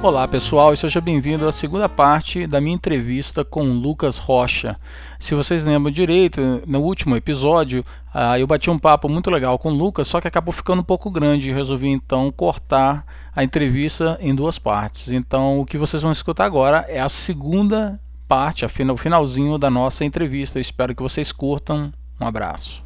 [0.00, 4.76] Olá pessoal e seja bem-vindo à segunda parte da minha entrevista com Lucas Rocha.
[5.18, 9.72] Se vocês lembram direito, no último episódio uh, eu bati um papo muito legal com
[9.72, 13.04] o Lucas, só que acabou ficando um pouco grande e resolvi então cortar
[13.34, 15.10] a entrevista em duas partes.
[15.10, 20.04] Então o que vocês vão escutar agora é a segunda parte, o finalzinho da nossa
[20.04, 20.58] entrevista.
[20.58, 21.92] Eu espero que vocês curtam.
[22.20, 22.84] Um abraço.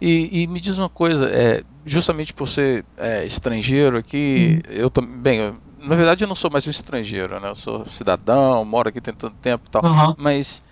[0.00, 4.70] E, e, me diz uma coisa, é, justamente por ser é, estrangeiro aqui, hum.
[4.70, 5.54] eu também, bem,
[5.88, 7.48] na verdade eu não sou mais um estrangeiro, né?
[7.48, 9.82] Eu sou cidadão, moro aqui tem tanto tempo e tal.
[9.82, 10.14] Uhum.
[10.18, 10.62] Mas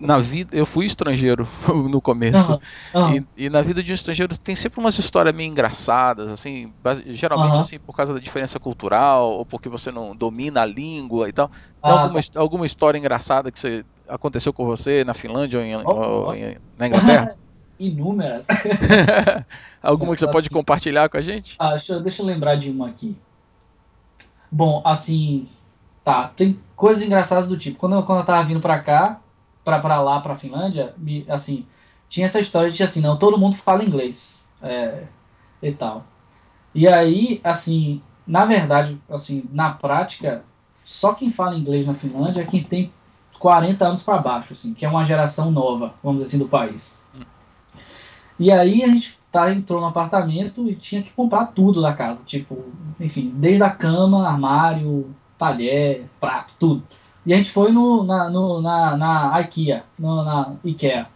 [0.00, 2.58] na vida eu fui estrangeiro no começo
[2.94, 3.00] uhum.
[3.00, 3.16] Uhum.
[3.36, 6.72] E, e, na vida de um estrangeiro tem sempre umas histórias meio engraçadas assim
[7.06, 11.32] geralmente assim por causa da diferença cultural ou porque você não domina a língua e
[11.32, 12.40] tal tem ah, alguma, tá.
[12.40, 16.56] alguma história engraçada que você, aconteceu com você na Finlândia ou, em, oh, ou em,
[16.76, 17.36] na Inglaterra
[17.78, 18.46] inúmeras
[19.82, 22.88] alguma que você pode compartilhar com a gente ah, deixa, deixa eu lembrar de uma
[22.88, 23.14] aqui
[24.54, 25.48] Bom, assim,
[26.04, 27.76] tá, tem coisas engraçadas do tipo.
[27.76, 29.18] Quando eu, quando eu tava vindo pra cá,
[29.64, 31.66] pra, pra lá, pra Finlândia, me, assim,
[32.08, 35.06] tinha essa história de assim, não, todo mundo fala inglês é,
[35.60, 36.04] e tal.
[36.72, 40.44] E aí, assim, na verdade, assim, na prática,
[40.84, 42.92] só quem fala inglês na Finlândia é quem tem
[43.40, 46.96] 40 anos para baixo, assim, que é uma geração nova, vamos dizer assim, do país.
[48.38, 52.20] E aí a gente tá, entrou no apartamento e tinha que comprar tudo da casa.
[52.24, 52.64] Tipo,
[53.00, 56.82] enfim, desde a cama, armário, talher, prato, tudo.
[57.26, 61.08] E a gente foi no, na, no, na, na IKEA, no, na IKEA.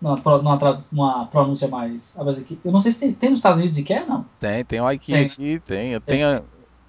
[0.00, 2.16] Numa, numa, uma pronúncia mais.
[2.64, 4.26] Eu não sei se tem, tem nos Estados Unidos IKEA não?
[4.38, 5.92] Tem, tem o IKEA tem, aqui, tem.
[5.92, 6.44] Eu tenho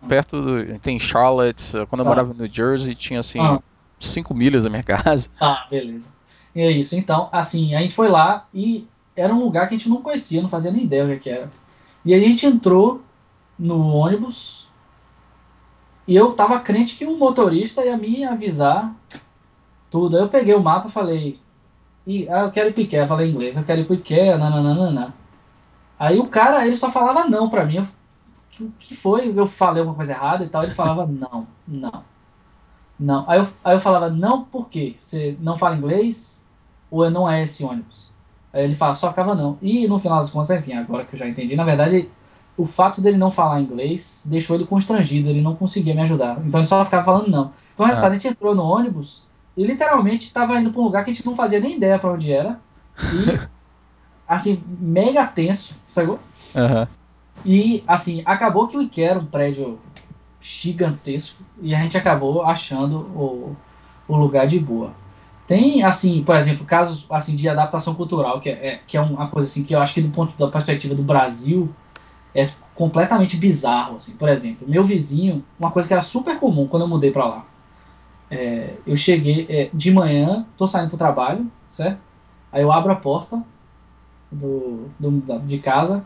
[0.08, 0.80] perto do.
[0.80, 2.10] Tem Charlotte, quando eu ah.
[2.10, 3.40] morava no New Jersey, tinha assim,
[4.00, 4.36] 5 ah.
[4.36, 5.30] milhas da minha casa.
[5.40, 6.12] Ah, beleza.
[6.56, 6.96] E é isso.
[6.96, 10.42] Então, assim, a gente foi lá e era um lugar que a gente não conhecia,
[10.42, 11.52] não fazia nem ideia o que, era.
[12.06, 13.02] E a gente entrou
[13.58, 14.68] no ônibus
[16.08, 18.94] e eu tava crente que o motorista ia me avisar
[19.90, 20.18] tudo.
[20.18, 21.40] Aí eu peguei o mapa e falei,
[22.06, 25.14] e, ah, eu quero ir eu falei inglês, eu quero ir Ikea, nananana.
[25.98, 27.88] Aí o cara, ele só falava não pra mim.
[28.60, 29.32] O que foi?
[29.36, 32.04] Eu falei alguma coisa errada e tal, ele falava não, não,
[33.00, 33.30] não.
[33.30, 34.98] Aí eu, aí eu falava não por quê?
[35.00, 36.44] Você não fala inglês?
[36.92, 38.13] Ou não é esse ônibus?
[38.54, 39.58] Aí ele fala, só acaba não.
[39.62, 42.10] E no final das contas, enfim, agora que eu já entendi, na verdade,
[42.56, 46.40] o fato dele não falar inglês deixou ele constrangido, ele não conseguia me ajudar.
[46.46, 47.52] Então ele só ficava falando não.
[47.74, 47.90] Então ah.
[47.90, 49.26] a gente entrou no ônibus
[49.58, 52.12] e literalmente estava indo para um lugar que a gente não fazia nem ideia para
[52.12, 52.60] onde era.
[53.00, 53.40] E,
[54.28, 56.20] assim, mega tenso, sacou?
[56.56, 56.88] Uhum.
[57.44, 59.80] E, assim, acabou que o IKEA era um prédio
[60.40, 63.56] gigantesco e a gente acabou achando o,
[64.08, 64.94] o lugar de boa.
[65.54, 69.28] Tem, assim, por exemplo, casos assim, de adaptação cultural, que é, é, que é uma
[69.28, 71.70] coisa assim, que eu acho que do ponto da perspectiva do Brasil
[72.34, 73.98] é completamente bizarro.
[73.98, 74.14] Assim.
[74.14, 77.46] Por exemplo, meu vizinho, uma coisa que era super comum quando eu mudei para lá.
[78.32, 82.00] É, eu cheguei é, de manhã, tô saindo pro trabalho, certo?
[82.52, 83.40] Aí eu abro a porta
[84.32, 86.04] do, do, de casa,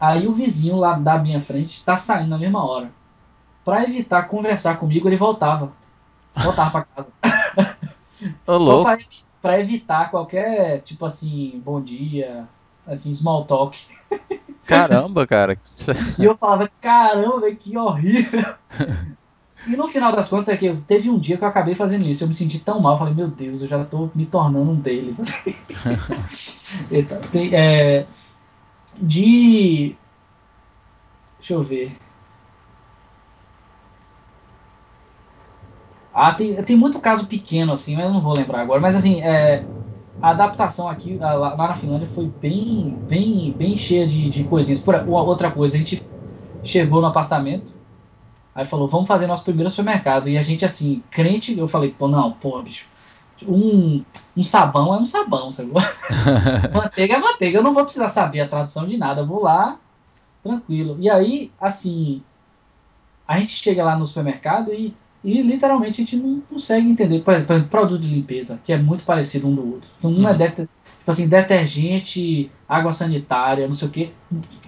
[0.00, 2.90] aí o vizinho lá da minha frente está saindo na mesma hora.
[3.64, 5.70] Para evitar conversar comigo, ele voltava.
[6.34, 7.12] Voltava para casa.
[8.46, 8.98] Ô, Só pra,
[9.40, 12.48] pra, evitar qualquer, tipo assim, bom dia,
[12.86, 13.78] assim, small talk.
[14.66, 15.58] Caramba, cara.
[16.18, 18.42] e eu falava, caramba, que horrível.
[19.66, 22.22] E no final das contas é que teve um dia que eu acabei fazendo isso.
[22.22, 25.18] Eu me senti tão mal, falei, meu Deus, eu já tô me tornando um deles.
[25.20, 25.54] Assim.
[27.32, 28.06] tem, é,
[29.00, 29.94] de.
[31.38, 31.96] Deixa eu ver.
[36.14, 38.80] Ah, tem, tem muito caso pequeno, assim, mas eu não vou lembrar agora.
[38.80, 39.68] Mas, assim, é,
[40.20, 44.80] a adaptação aqui, lá, na Finlândia, foi bem, bem, bem cheia de, de coisinhas.
[44.80, 46.02] Por, outra coisa, a gente
[46.62, 47.72] chegou no apartamento,
[48.54, 50.28] aí falou, vamos fazer nosso primeiro supermercado.
[50.28, 52.86] E a gente, assim, crente, eu falei, pô, não, pô, bicho,
[53.46, 54.04] um,
[54.36, 55.72] um sabão é um sabão, sabe?
[56.74, 59.80] manteiga é manteiga, eu não vou precisar saber a tradução de nada, eu vou lá,
[60.42, 60.96] tranquilo.
[61.00, 62.22] E aí, assim,
[63.26, 67.20] a gente chega lá no supermercado e e literalmente a gente não consegue entender.
[67.20, 69.90] Por exemplo, produto de limpeza, que é muito parecido um do outro.
[69.98, 70.38] Então, um é uhum.
[70.38, 70.68] tipo
[71.06, 74.10] assim, detergente, água sanitária, não sei o quê.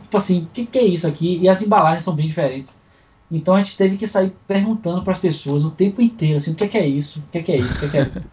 [0.03, 1.38] Tipo assim, o que, que é isso aqui?
[1.43, 2.75] E as embalagens são bem diferentes.
[3.31, 6.55] Então a gente teve que sair perguntando para as pessoas o tempo inteiro, assim, o
[6.55, 7.19] que é, que é isso?
[7.19, 7.75] O que é, que é isso?
[7.75, 8.25] O que é, que é isso?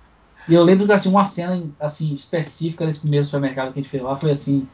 [0.48, 3.90] e eu lembro que assim, uma cena assim, específica desse primeiro supermercado que a gente
[3.90, 4.68] fez lá foi assim,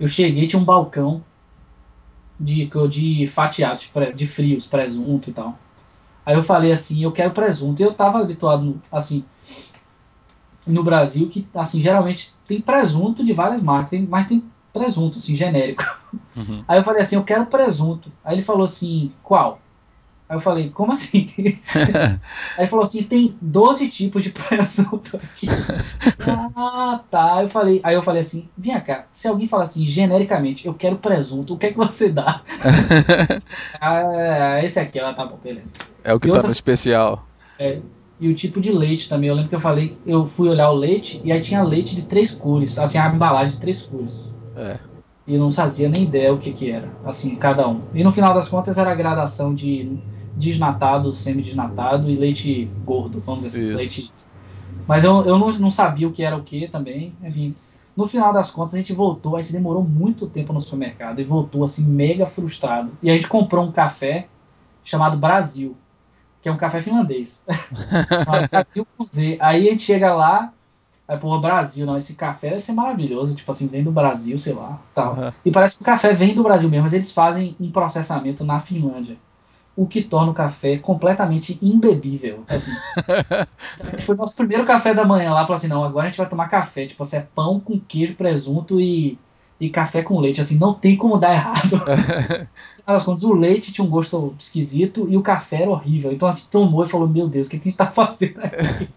[0.00, 1.24] eu cheguei, tinha um balcão
[2.38, 5.56] de, de fatiados, de, de frios, presunto e tal.
[6.26, 7.80] Aí eu falei assim, eu quero presunto.
[7.80, 9.24] E eu tava habituado, assim,
[10.66, 14.42] no Brasil, que, assim, geralmente tem presunto de várias marcas, tem, mas tem
[14.72, 15.84] presunto, assim, genérico.
[16.36, 16.64] Uhum.
[16.66, 18.10] Aí eu falei assim, eu quero presunto.
[18.24, 19.60] Aí ele falou assim, qual?
[20.28, 21.30] Aí eu falei, como assim?
[21.38, 22.18] Aí
[22.58, 25.46] ele falou assim, tem 12 tipos de presunto aqui.
[26.56, 27.42] ah, tá.
[27.42, 30.96] Eu falei, aí eu falei assim, vem cá, se alguém fala assim, genericamente, eu quero
[30.96, 32.42] presunto, o que é que você dá?
[33.80, 35.74] ah, esse aqui, ó, tá bom, beleza.
[36.02, 36.48] É o que e tá outra...
[36.48, 37.24] no especial.
[37.58, 37.78] É,
[38.18, 39.28] e o tipo de leite também.
[39.28, 42.02] Eu lembro que eu falei, eu fui olhar o leite e aí tinha leite de
[42.02, 44.30] três cores, assim, a embalagem de três cores.
[44.56, 44.78] É.
[45.26, 47.82] E não fazia nem ideia o que que era, assim, cada um.
[47.92, 49.98] E no final das contas era a gradação de
[50.36, 53.76] desnatado, semi-desnatado e leite gordo, vamos dizer assim, Isso.
[53.76, 54.12] leite.
[54.86, 57.54] Mas eu, eu não, não sabia o que era o que também, enfim.
[57.96, 61.24] No final das contas, a gente voltou, a gente demorou muito tempo no supermercado e
[61.24, 62.92] voltou assim, mega frustrado.
[63.02, 64.28] E a gente comprou um café
[64.84, 65.76] chamado Brasil
[66.46, 67.42] que é um café finlandês.
[68.52, 69.36] Brasil com Z.
[69.40, 70.52] Aí a gente chega lá,
[71.08, 74.52] aí, pô, Brasil, não, esse café deve ser maravilhoso, tipo assim, vem do Brasil, sei
[74.52, 75.16] lá, tal.
[75.16, 75.32] Uhum.
[75.44, 78.60] E parece que o café vem do Brasil mesmo, mas eles fazem um processamento na
[78.60, 79.16] Finlândia.
[79.76, 82.44] O que torna o café completamente imbebível.
[82.48, 82.72] Assim.
[83.78, 86.28] então, foi nosso primeiro café da manhã lá, falou assim, não, agora a gente vai
[86.28, 86.86] tomar café.
[86.86, 89.18] Tipo, assim, é pão com queijo, presunto e,
[89.60, 90.40] e café com leite.
[90.40, 91.82] Assim, não tem como dar errado.
[92.86, 96.12] das contas, o leite tinha um gosto esquisito e o café era horrível.
[96.12, 98.88] Então, assim, tomou e falou: Meu Deus, o que, que a gente tá fazendo aqui?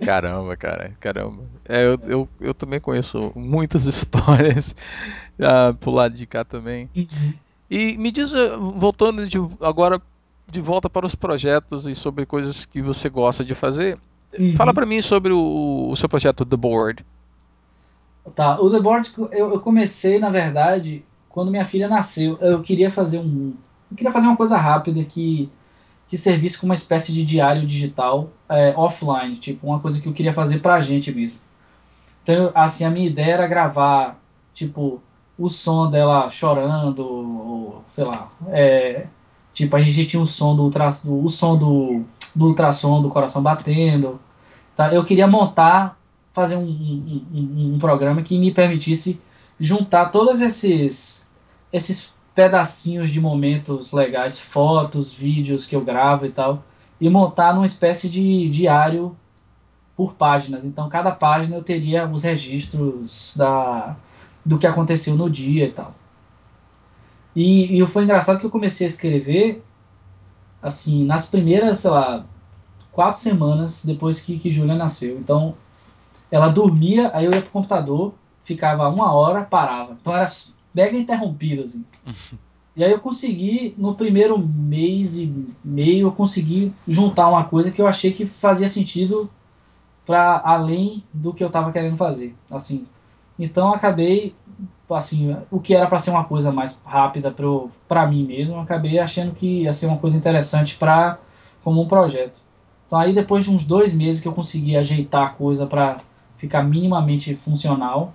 [0.04, 1.42] caramba, cara, caramba.
[1.68, 4.74] É, eu, eu, eu também conheço muitas histórias
[5.38, 6.88] uh, pro lado de cá também.
[6.96, 7.34] Uhum.
[7.68, 10.00] E me diz, eh, voltando de, agora
[10.46, 13.98] de volta para os projetos e sobre coisas que você gosta de fazer,
[14.38, 14.54] uhum.
[14.56, 17.04] fala para mim sobre o, o, seu projeto The Board.
[18.34, 22.90] Tá, o The Board eu, eu comecei, na verdade, quando minha filha nasceu, eu queria
[22.90, 23.54] fazer um.
[23.90, 25.48] Eu queria fazer uma coisa rápida que,
[26.08, 30.12] que servisse como uma espécie de diário digital é, offline, tipo, uma coisa que eu
[30.12, 31.38] queria fazer pra gente mesmo.
[32.22, 34.18] Então, assim, a minha ideia era gravar,
[34.52, 35.00] tipo,
[35.38, 38.28] o som dela chorando, ou, sei lá.
[38.48, 39.06] É,
[39.56, 42.02] tipo, a gente tinha o som do, ultra, o som do,
[42.34, 44.20] do ultrassom do coração batendo.
[44.76, 44.92] Tá?
[44.92, 45.98] Eu queria montar,
[46.34, 49.18] fazer um, um, um, um programa que me permitisse
[49.58, 51.26] juntar todos esses
[51.72, 56.62] esses pedacinhos de momentos legais, fotos, vídeos que eu gravo e tal,
[57.00, 59.16] e montar numa espécie de diário
[59.96, 60.64] por páginas.
[60.64, 63.96] Então, cada página eu teria os registros da,
[64.44, 65.94] do que aconteceu no dia e tal.
[67.36, 69.62] E, e foi engraçado que eu comecei a escrever,
[70.62, 72.24] assim, nas primeiras, sei lá,
[72.90, 75.18] quatro semanas depois que, que Júlia nasceu.
[75.18, 75.54] Então,
[76.30, 79.98] ela dormia, aí eu ia pro computador, ficava uma hora, parava.
[80.00, 80.26] Então, era
[80.74, 81.84] mega interrompido, assim.
[82.74, 85.30] e aí eu consegui, no primeiro mês e
[85.62, 89.30] meio, eu consegui juntar uma coisa que eu achei que fazia sentido
[90.06, 92.86] para além do que eu estava querendo fazer, assim.
[93.38, 94.34] Então acabei,
[94.94, 97.34] assim, o que era para ser uma coisa mais rápida
[97.88, 101.18] para mim mesmo, acabei achando que ia ser uma coisa interessante para
[101.62, 102.40] como um projeto.
[102.86, 105.96] Então aí depois de uns dois meses que eu consegui ajeitar a coisa para
[106.36, 108.12] ficar minimamente funcional,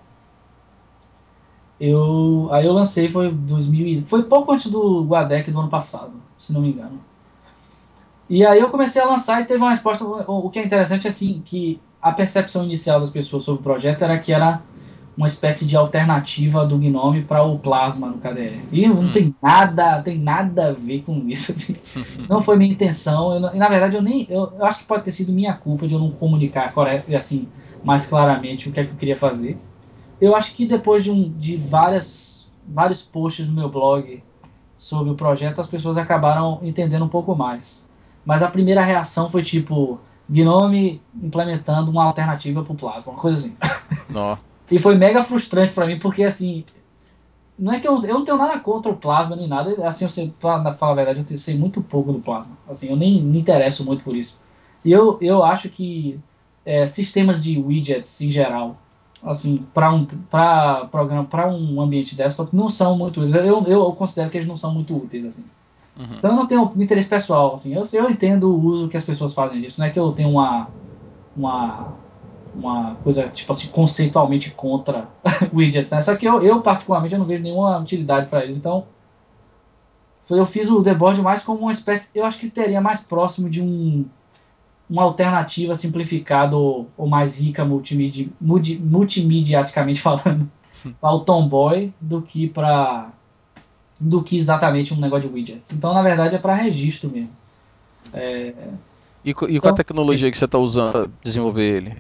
[1.79, 6.53] eu, aí eu lancei, foi 2000, foi pouco antes do Guadec do ano passado, se
[6.53, 7.01] não me engano.
[8.29, 10.05] E aí eu comecei a lançar e teve uma resposta.
[10.05, 13.63] O, o que é interessante é assim, que a percepção inicial das pessoas sobre o
[13.63, 14.61] projeto era que era
[15.15, 18.61] uma espécie de alternativa do Gnome para o Plasma no KDE.
[18.71, 19.11] E não hum.
[19.11, 21.51] tem nada, tem nada a ver com isso.
[21.51, 21.75] Assim.
[22.29, 23.33] não foi minha intenção.
[23.33, 25.87] Eu, e na verdade eu nem, eu, eu, acho que pode ter sido minha culpa
[25.87, 26.73] de eu não comunicar
[27.15, 27.47] assim
[27.83, 29.57] mais claramente o que é que eu queria fazer.
[30.19, 34.23] Eu acho que depois de, um, de várias, vários posts no meu blog
[34.77, 37.87] sobre o projeto, as pessoas acabaram entendendo um pouco mais.
[38.25, 39.99] Mas a primeira reação foi tipo,
[40.29, 43.55] Gnome implementando uma alternativa para o Plasma, uma coisa assim.
[44.71, 46.63] E foi mega frustrante para mim, porque assim,
[47.59, 50.09] não é que eu, eu não tenho nada contra o Plasma nem nada, assim, eu
[50.09, 52.57] sei, pra falar a verdade, eu sei muito pouco do Plasma.
[52.67, 54.39] Assim, eu nem me interesso muito por isso.
[54.83, 56.19] E eu, eu acho que
[56.65, 58.77] é, sistemas de widgets em geral
[59.23, 63.35] assim, para um para programa, para um ambiente desktop não são muito úteis.
[63.35, 65.45] Eu, eu considero que eles não são muito úteis assim.
[65.97, 66.15] Uhum.
[66.17, 67.73] Então eu não tenho interesse pessoal, assim.
[67.73, 69.79] Eu, eu entendo o uso que as pessoas fazem disso.
[69.79, 70.67] Não é que eu tenho uma
[71.35, 71.93] uma
[72.53, 75.07] uma coisa tipo assim conceitualmente contra
[75.53, 76.01] widgets, né?
[76.01, 78.57] Só que eu, eu particularmente eu não vejo nenhuma utilidade para eles.
[78.57, 78.85] Então
[80.29, 83.61] eu fiz o deboard mais como uma espécie, eu acho que teria mais próximo de
[83.61, 84.05] um
[84.89, 90.51] uma alternativa simplificada ou, ou mais rica multimedi, multi, multimediaticamente falando
[91.01, 93.09] ao Tomboy do que para
[93.99, 95.71] do que exatamente um negócio de widgets.
[95.71, 97.29] Então, na verdade, é para registro mesmo.
[98.13, 98.53] É...
[99.23, 101.95] E, e então, qual a tecnologia que você está usando para desenvolver ele?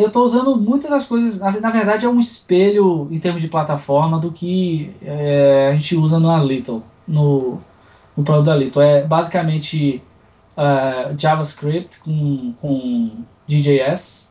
[0.00, 1.40] Eu estou usando muitas das coisas.
[1.40, 5.96] Na, na, verdade, é um espelho em termos de plataforma do que é, a gente
[5.96, 6.82] usa no Little.
[7.06, 7.60] No,
[8.16, 8.80] o produto da Lito.
[8.80, 10.02] É basicamente
[10.56, 13.10] uh, JavaScript com, com
[13.46, 14.30] DJS,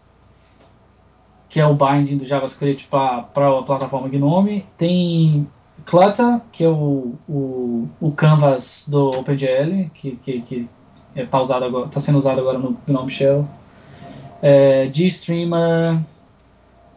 [1.50, 4.66] que é o binding do JavaScript para a plataforma GNOME.
[4.78, 5.48] Tem
[5.86, 10.70] Clutter, que é o, o, o canvas do OpenGL, que, que, que
[11.16, 11.40] está
[11.92, 13.48] tá sendo usado agora no GNOME Shell.
[14.42, 16.00] É, GStreamer,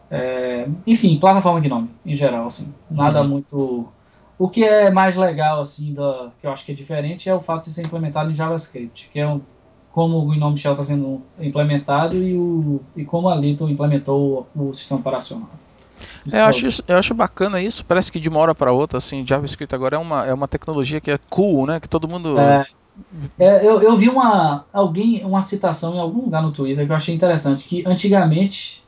[0.09, 3.27] é, enfim, plataforma GNOME em geral, assim, nada uhum.
[3.27, 3.87] muito.
[4.37, 7.41] O que é mais legal, assim, da, que eu acho que é diferente é o
[7.41, 9.41] fato de ser implementado em JavaScript, que é um,
[9.91, 14.69] como o GNOME Shell está sendo implementado e, o, e como a Little implementou o,
[14.69, 15.49] o sistema operacional.
[16.31, 17.85] É, eu, acho isso, eu acho bacana isso.
[17.85, 20.99] Parece que de uma hora para outra, assim, JavaScript agora é uma, é uma tecnologia
[20.99, 21.79] que é cool, né?
[21.79, 22.39] Que todo mundo.
[22.39, 22.65] É,
[23.39, 26.95] é, eu, eu vi uma, alguém, uma citação em algum lugar no Twitter que eu
[26.95, 28.83] achei interessante, que antigamente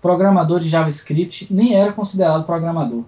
[0.00, 3.04] programador de JavaScript nem era considerado programador.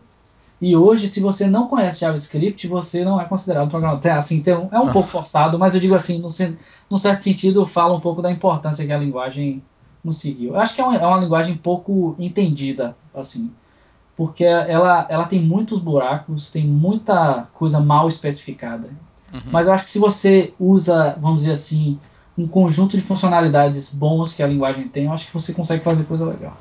[0.61, 4.13] E hoje, se você não conhece JavaScript, você não é considerado programador.
[4.13, 6.29] Assim, tem, é um pouco forçado, mas eu digo assim, no,
[6.89, 9.63] no certo sentido, fala um pouco da importância que a linguagem
[10.03, 10.55] nos seguiu.
[10.55, 13.51] Eu acho que é uma, é uma linguagem pouco entendida, assim
[14.17, 18.89] porque ela, ela tem muitos buracos, tem muita coisa mal especificada.
[19.35, 19.41] Uhum.
[19.51, 21.99] Mas eu acho que se você usa, vamos dizer assim,
[22.39, 26.05] um conjunto de funcionalidades bons que a linguagem tem, eu acho que você consegue fazer
[26.05, 26.57] coisa legal.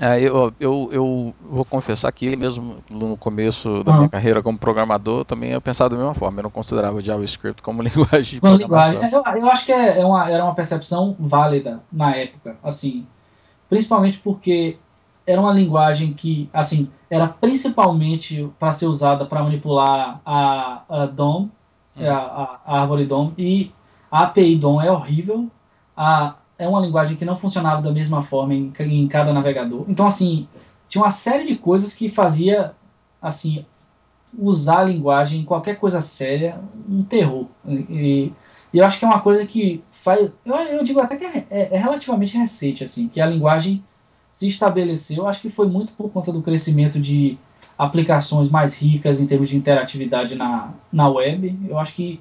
[0.00, 3.98] É, eu, eu, eu vou confessar que mesmo no começo da uhum.
[3.98, 6.40] minha carreira como programador, também eu pensava da mesma forma.
[6.40, 9.00] Eu não considerava JavaScript como linguagem de programação.
[9.02, 9.12] Linguagem.
[9.12, 13.06] Eu, eu acho que é, é uma, era uma percepção válida na época, assim,
[13.68, 14.78] principalmente porque
[15.26, 21.48] era uma linguagem que, assim, era principalmente para ser usada para manipular a, a DOM,
[21.96, 22.10] uhum.
[22.10, 23.72] a, a, árvore DOM, e
[24.10, 25.48] a API DOM é horrível.
[25.96, 29.84] A, é uma linguagem que não funcionava da mesma forma em, em cada navegador.
[29.88, 30.48] Então, assim,
[30.88, 32.74] tinha uma série de coisas que fazia,
[33.20, 33.64] assim,
[34.38, 37.46] usar a linguagem em qualquer coisa séria um terror.
[37.66, 38.32] E,
[38.72, 40.32] e eu acho que é uma coisa que faz.
[40.44, 43.82] Eu, eu digo até que é, é, é relativamente recente, assim, que a linguagem
[44.30, 47.38] se estabeleceu, acho que foi muito por conta do crescimento de
[47.76, 51.58] aplicações mais ricas em termos de interatividade na, na web.
[51.68, 52.20] Eu acho que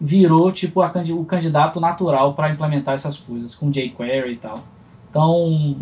[0.00, 4.64] virou tipo a, o candidato natural para implementar essas coisas, com jQuery e tal.
[5.08, 5.76] Então,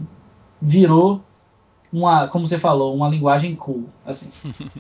[0.61, 1.23] virou
[1.93, 4.31] uma, como você falou, uma linguagem cool, assim.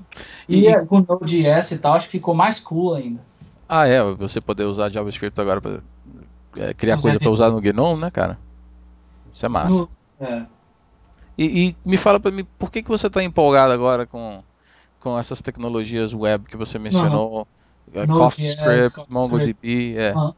[0.49, 3.21] e, e com Node.js e tal, acho que ficou mais cool ainda.
[3.69, 5.81] Ah, é, você poder usar JavaScript agora para
[6.57, 8.39] é, criar coisa para usar no GNOME, né, cara?
[9.31, 9.89] Isso é massa.
[10.21, 10.45] No, é.
[11.37, 14.43] E, e me fala para mim, por que, que você está empolgado agora com,
[15.01, 17.47] com essas tecnologias web que você mencionou?
[17.95, 18.07] Uhum.
[18.07, 20.15] CoffeeScript, MongoDB, é.
[20.15, 20.33] Uhum.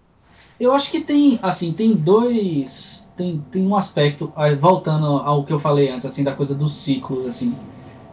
[0.58, 5.58] Eu acho que tem, assim, tem dois, tem, tem um aspecto, voltando ao que eu
[5.58, 7.54] falei antes, assim, da coisa dos ciclos, assim.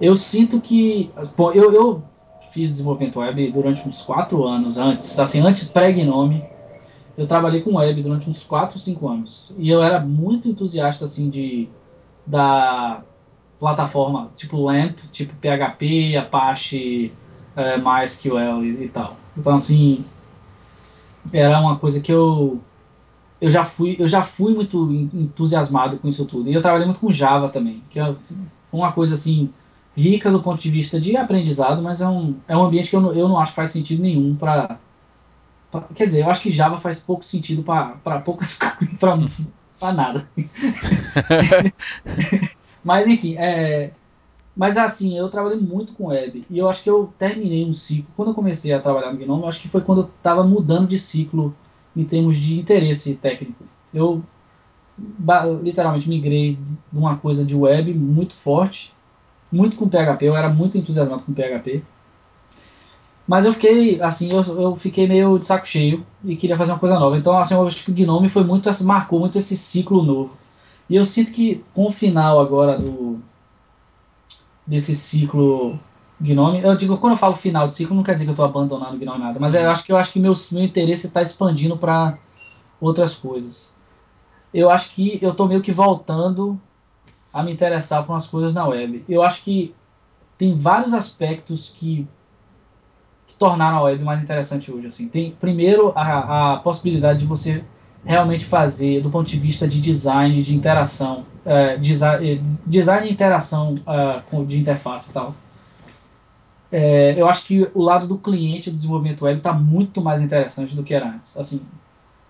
[0.01, 2.03] Eu sinto que, bom, eu, eu
[2.51, 6.43] fiz desenvolvimento web durante uns quatro anos antes, assim, antes pré-Gnome,
[7.19, 9.53] eu trabalhei com web durante uns 4, 5 anos.
[9.57, 11.67] E eu era muito entusiasta, assim, de
[12.29, 13.01] da
[13.59, 17.11] plataforma tipo LAMP, tipo PHP, Apache,
[17.55, 19.17] é, MySQL e, e, tal.
[19.35, 20.05] Então assim
[21.33, 22.59] era uma coisa que eu
[23.41, 26.99] eu já fui eu já fui muito entusiasmado com isso tudo e eu trabalhei muito
[26.99, 28.15] com Java também, que é
[28.71, 29.49] uma coisa assim
[29.97, 33.01] rica do ponto de vista de aprendizado, mas é um, é um ambiente que eu
[33.01, 34.77] não, eu não acho que faz sentido nenhum para
[35.95, 38.57] quer dizer, eu acho que Java faz pouco sentido para poucas
[38.99, 39.41] coisas,
[39.79, 40.29] para nada.
[42.83, 43.91] mas enfim, é,
[44.55, 48.11] mas assim, eu trabalhei muito com web e eu acho que eu terminei um ciclo.
[48.15, 50.87] Quando eu comecei a trabalhar no Gnome, eu acho que foi quando eu estava mudando
[50.87, 51.55] de ciclo
[51.95, 53.63] em termos de interesse técnico.
[53.93, 54.21] Eu
[55.63, 56.57] literalmente migrei
[56.91, 58.93] de uma coisa de web muito forte,
[59.49, 61.81] muito com PHP, eu era muito entusiasmado com PHP.
[63.29, 66.79] Mas eu fiquei, assim, eu, eu fiquei meio de saco cheio e queria fazer uma
[66.79, 67.15] coisa nova.
[67.15, 70.35] Então, assim, eu acho que o Gnome foi muito, marcou muito esse ciclo novo.
[70.89, 73.19] E eu sinto que com o final agora do
[74.65, 75.79] desse ciclo
[76.19, 78.45] Gnome, eu digo, quando eu falo final de ciclo, não quer dizer que eu estou
[78.45, 81.21] abandonando o Gnome nada, mas eu acho que eu acho que meu, meu interesse está
[81.21, 82.17] expandindo para
[82.81, 83.75] outras coisas.
[84.51, 86.59] Eu acho que eu estou meio que voltando
[87.31, 89.05] a me interessar por umas coisas na web.
[89.07, 89.75] Eu acho que
[90.35, 92.07] tem vários aspectos que
[93.39, 94.87] tornaram a web mais interessante hoje.
[94.87, 95.07] Assim.
[95.07, 97.63] Tem, primeiro, a, a possibilidade de você
[98.05, 103.11] realmente fazer, do ponto de vista de design, de interação, é, design, é, design e
[103.11, 103.75] interação
[104.31, 105.35] uh, de interface e tal.
[106.71, 110.75] É, eu acho que o lado do cliente do desenvolvimento web está muito mais interessante
[110.75, 111.35] do que era antes.
[111.35, 111.61] Assim,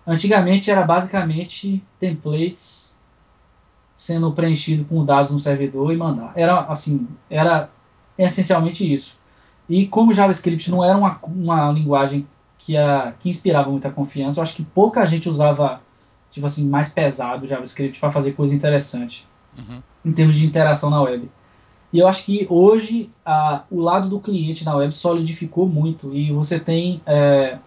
[0.08, 2.96] antigamente era basicamente templates
[3.98, 6.32] sendo preenchido com dados no servidor e mandar.
[6.36, 7.70] Era assim, era
[8.18, 9.19] essencialmente isso.
[9.70, 14.40] E como JavaScript não era uma, uma linguagem que, a, que inspirava muita confiança.
[14.40, 15.82] Eu acho que pouca gente usava,
[16.32, 19.82] tipo assim, mais pesado o JavaScript para fazer coisa interessante uhum.
[20.04, 21.30] em termos de interação na web.
[21.92, 26.32] E eu acho que hoje a, o lado do cliente na web solidificou muito e
[26.32, 27.58] você tem é,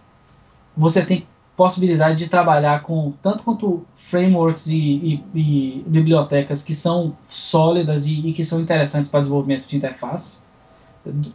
[0.75, 7.15] você tem possibilidade de trabalhar com tanto quanto frameworks e, e, e bibliotecas que são
[7.29, 10.37] sólidas e, e que são interessantes para desenvolvimento de interface,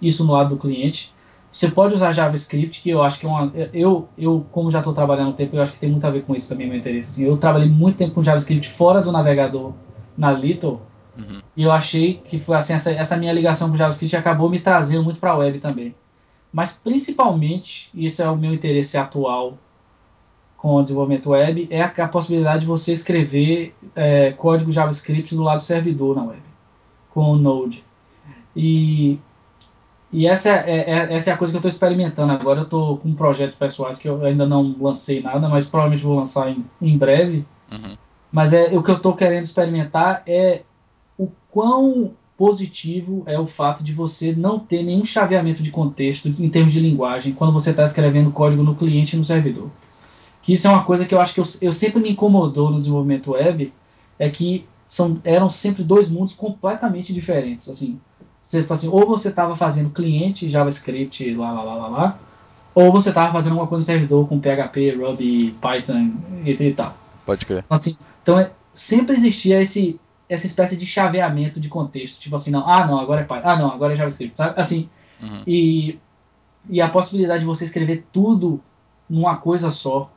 [0.01, 1.13] isso no lado do cliente.
[1.53, 3.53] Você pode usar JavaScript, que eu acho que é uma.
[3.73, 6.23] Eu, eu como já estou trabalhando um tempo, eu acho que tem muito a ver
[6.23, 7.23] com isso também, meu interesse.
[7.23, 9.73] Eu trabalhei muito tempo com JavaScript fora do navegador
[10.17, 10.83] na Little,
[11.17, 11.41] uhum.
[11.57, 15.05] e eu achei que foi assim, essa, essa minha ligação com JavaScript acabou me trazendo
[15.05, 15.95] muito para a web também.
[16.53, 19.59] Mas principalmente, e esse é o meu interesse atual
[20.57, 25.43] com o desenvolvimento web, é a, a possibilidade de você escrever é, código JavaScript do
[25.43, 26.43] lado do servidor na web,
[27.11, 27.85] com o Node.
[28.57, 29.19] E,
[30.13, 32.61] e essa, é, é, é essa é a coisa que eu estou experimentando agora.
[32.61, 36.51] Eu estou com projetos pessoais que eu ainda não lancei nada, mas provavelmente vou lançar
[36.51, 37.45] em, em breve.
[37.71, 37.97] Uhum.
[38.33, 40.63] Mas é, o que eu estou querendo experimentar é
[41.19, 46.49] o quão positivo é o fato de você não ter nenhum chaveamento de contexto em
[46.49, 49.71] termos de linguagem quando você está escrevendo código no cliente e no servidor.
[50.41, 52.79] Que isso é uma coisa que eu acho que eu, eu sempre me incomodou no
[52.79, 53.73] desenvolvimento web,
[54.19, 57.69] é que são, eram sempre dois mundos completamente diferentes.
[57.69, 58.01] Assim,
[58.49, 62.19] você, assim, ou você estava fazendo cliente, JavaScript, lá, lá, lá, lá, lá
[62.79, 66.13] ou você estava fazendo alguma coisa no servidor com PHP, Ruby, Python
[66.45, 66.97] e, e tal.
[67.27, 67.65] Pode crer.
[67.69, 72.21] Assim, então, é, sempre existia esse, essa espécie de chaveamento de contexto.
[72.21, 73.49] Tipo assim, não, ah, não, agora é Python.
[73.49, 74.61] Ah, não, agora é JavaScript, sabe?
[74.61, 74.89] Assim,
[75.21, 75.43] uhum.
[75.45, 75.99] e,
[76.71, 78.61] e a possibilidade de você escrever tudo
[79.11, 80.09] numa coisa só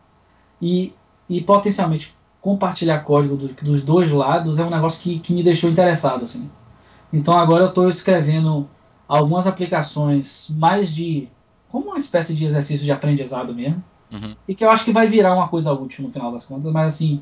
[0.61, 0.93] e,
[1.27, 5.67] e potencialmente compartilhar código dos, dos dois lados é um negócio que, que me deixou
[5.67, 6.25] interessado.
[6.25, 6.47] Assim.
[7.11, 8.67] Então agora eu estou escrevendo
[9.07, 11.27] algumas aplicações mais de.
[11.69, 13.83] como uma espécie de exercício de aprendizado mesmo.
[14.11, 14.35] Uhum.
[14.47, 16.95] E que eu acho que vai virar uma coisa útil no final das contas, mas
[16.95, 17.21] assim,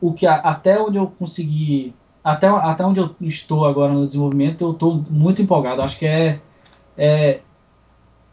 [0.00, 1.94] o que até onde eu consegui.
[2.22, 5.80] Até, até onde eu estou agora no desenvolvimento, eu estou muito empolgado.
[5.80, 6.40] Acho que é,
[6.96, 7.40] é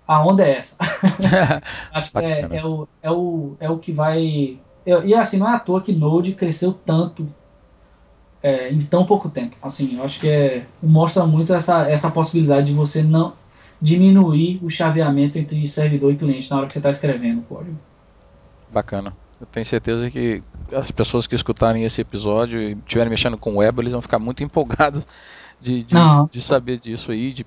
[0.08, 0.78] a onda é essa.
[1.94, 4.60] Acho que é, é, o, é, o, é o que vai.
[4.86, 7.28] Eu, e assim, não é à toa que Node cresceu tanto
[8.46, 9.56] é, em tão pouco tempo.
[9.60, 13.34] Assim, eu acho que é, mostra muito essa, essa possibilidade de você não
[13.82, 17.76] diminuir o chaveamento entre servidor e cliente na hora que você está escrevendo o código.
[18.72, 19.18] Bacana.
[19.42, 23.82] Eu tenho certeza que as pessoas que escutarem esse episódio e estiverem mexendo com web,
[23.82, 25.08] eles vão ficar muito empolgados
[25.60, 25.96] de, de,
[26.30, 27.46] de saber disso aí, de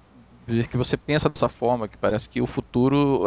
[0.68, 3.22] que você pensa dessa forma, que parece que o futuro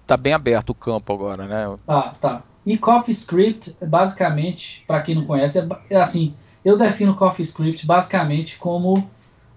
[0.00, 1.76] está é, bem aberto o campo agora, né?
[1.84, 2.42] Tá, tá.
[2.64, 9.10] E CoffeeScript, basicamente, para quem não conhece, é, é, assim, eu defino CoffeeScript basicamente como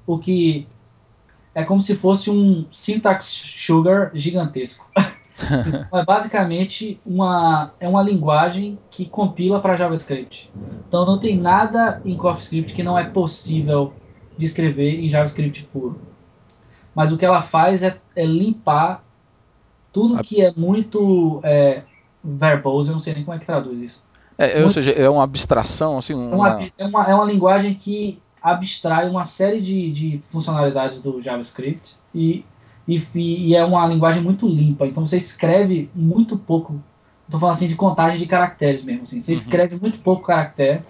[0.05, 0.67] o que
[1.55, 4.85] é como se fosse um syntax sugar gigantesco.
[4.95, 10.51] então, é basicamente uma é uma linguagem que compila para JavaScript.
[10.87, 13.93] Então não tem nada em CoffeeScript que não é possível
[14.37, 16.13] de escrever em JavaScript puro
[16.95, 19.03] mas o que ela faz é, é limpar
[19.91, 21.83] tudo que é muito é,
[22.23, 24.03] verbose, eu não sei nem como é que traduz isso.
[24.38, 26.34] É, muito, ou seja, é uma abstração, assim, uma...
[26.34, 31.22] É, uma, é, uma, é uma linguagem que abstrai uma série de, de funcionalidades do
[31.22, 32.43] JavaScript e,
[32.86, 34.86] e, e, é uma linguagem muito limpa.
[34.86, 36.84] Então você escreve muito pouco.
[37.26, 39.04] Estou falando assim de contagem de caracteres mesmo.
[39.04, 39.22] Assim.
[39.22, 39.38] Você uhum.
[39.38, 40.84] escreve muito pouco caractere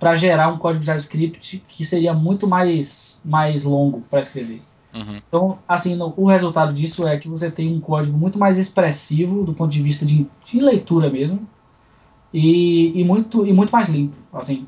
[0.00, 4.60] para gerar um código de JavaScript que seria muito mais, mais longo para escrever.
[4.92, 5.20] Uhum.
[5.28, 9.44] Então, assim, no, o resultado disso é que você tem um código muito mais expressivo
[9.44, 11.46] do ponto de vista de, de leitura mesmo
[12.32, 14.66] e, e, muito, e muito mais limpo, assim.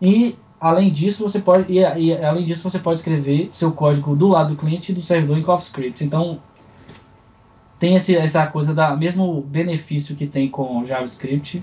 [0.00, 4.28] E além disso, você pode e, e, além disso você pode escrever seu código do
[4.28, 6.04] lado do cliente e do servidor em CoffeeScript.
[6.04, 6.40] Então,
[7.78, 11.62] tem esse, essa coisa da mesmo benefício que tem com JavaScript,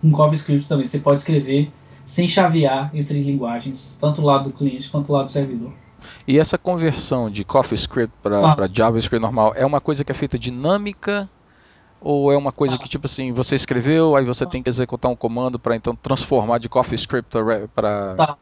[0.00, 0.86] com CoffeeScript também.
[0.86, 1.70] Você pode escrever
[2.04, 5.72] sem chavear entre linguagens, tanto do lado do cliente quanto do lado do servidor.
[6.26, 8.68] E essa conversão de CoffeeScript para ah.
[8.70, 11.28] JavaScript normal é uma coisa que é feita dinâmica
[12.00, 12.78] ou é uma coisa ah.
[12.78, 14.46] que tipo assim você escreveu aí você ah.
[14.46, 17.30] tem que executar um comando para então transformar de CoffeeScript
[17.74, 18.36] para tá.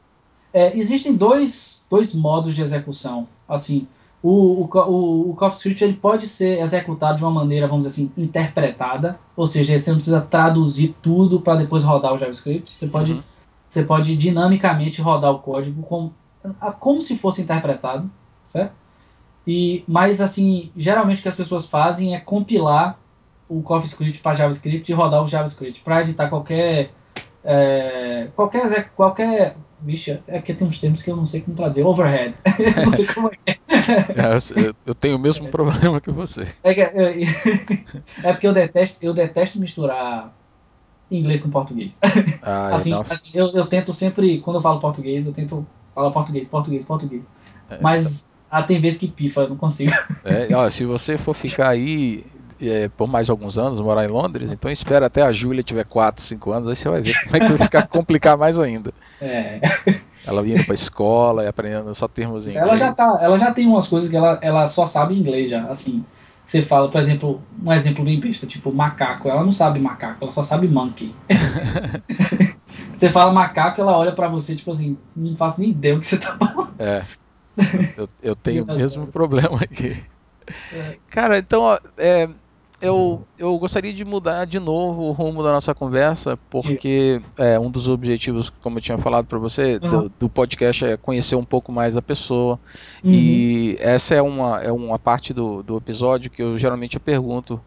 [0.53, 3.87] é, existem dois, dois modos de execução assim
[4.23, 8.13] o, o, o, o CoffeeScript ele pode ser executado de uma maneira vamos dizer assim
[8.17, 13.13] interpretada ou seja você não precisa traduzir tudo para depois rodar o JavaScript você pode
[13.13, 13.23] uhum.
[13.65, 16.11] você pode dinamicamente rodar o código com
[16.79, 18.11] como se fosse interpretado,
[18.45, 18.73] certo?
[19.47, 22.99] E, mas, assim, geralmente o que as pessoas fazem é compilar
[23.49, 26.91] o CoffeeScript para JavaScript e rodar o JavaScript para evitar qualquer.
[27.45, 28.91] É, qualquer.
[28.97, 31.85] qualquer Vixe, é que tem uns termos que eu não sei como traduzir.
[31.85, 32.35] Overhead.
[32.85, 33.57] não sei como é.
[33.69, 36.47] É, eu, eu, tenho o mesmo problema que você.
[36.65, 37.21] É, é,
[38.25, 40.33] é, porque eu detesto, eu detesto misturar
[41.11, 41.99] inglês com português.
[42.43, 46.49] Ah, assim, assim eu, eu, tento sempre, quando eu falo português, eu tento falar português,
[46.49, 47.23] português, português.
[47.69, 49.93] É, Mas ah, tem vezes que pifa, eu não consigo.
[50.25, 52.25] É, ó, se você for ficar aí
[52.61, 56.23] é, por mais alguns anos, morar em Londres, então espera até a Júlia tiver 4,
[56.23, 58.93] 5 anos, aí você vai ver como é que vai ficar complicar mais ainda.
[59.21, 59.61] É.
[60.27, 62.67] Ela indo pra escola e aprendendo só termos em inglês.
[62.67, 65.65] Ela já, tá, ela já tem umas coisas que ela, ela só sabe inglês já,
[65.67, 66.05] assim.
[66.45, 69.29] Você fala, por exemplo, um exemplo bem besta, tipo macaco.
[69.29, 71.13] Ela não sabe macaco, ela só sabe monkey.
[72.97, 76.07] você fala macaco, ela olha para você, tipo assim, não faço nem ideia o que
[76.07, 76.75] você tá falando.
[76.79, 77.03] É.
[77.97, 79.97] Eu, eu tenho o mesmo problema aqui.
[80.73, 80.99] É.
[81.11, 82.29] Cara, então, é,
[82.81, 87.71] eu, eu gostaria de mudar de novo o rumo da nossa conversa, porque é, um
[87.71, 89.91] dos objetivos, como eu tinha falado para você, uhum.
[89.91, 92.59] do, do, podcast é conhecer um pouco mais a pessoa.
[93.03, 93.13] Uhum.
[93.13, 97.61] E essa é uma, é uma parte do, do episódio que eu geralmente pergunto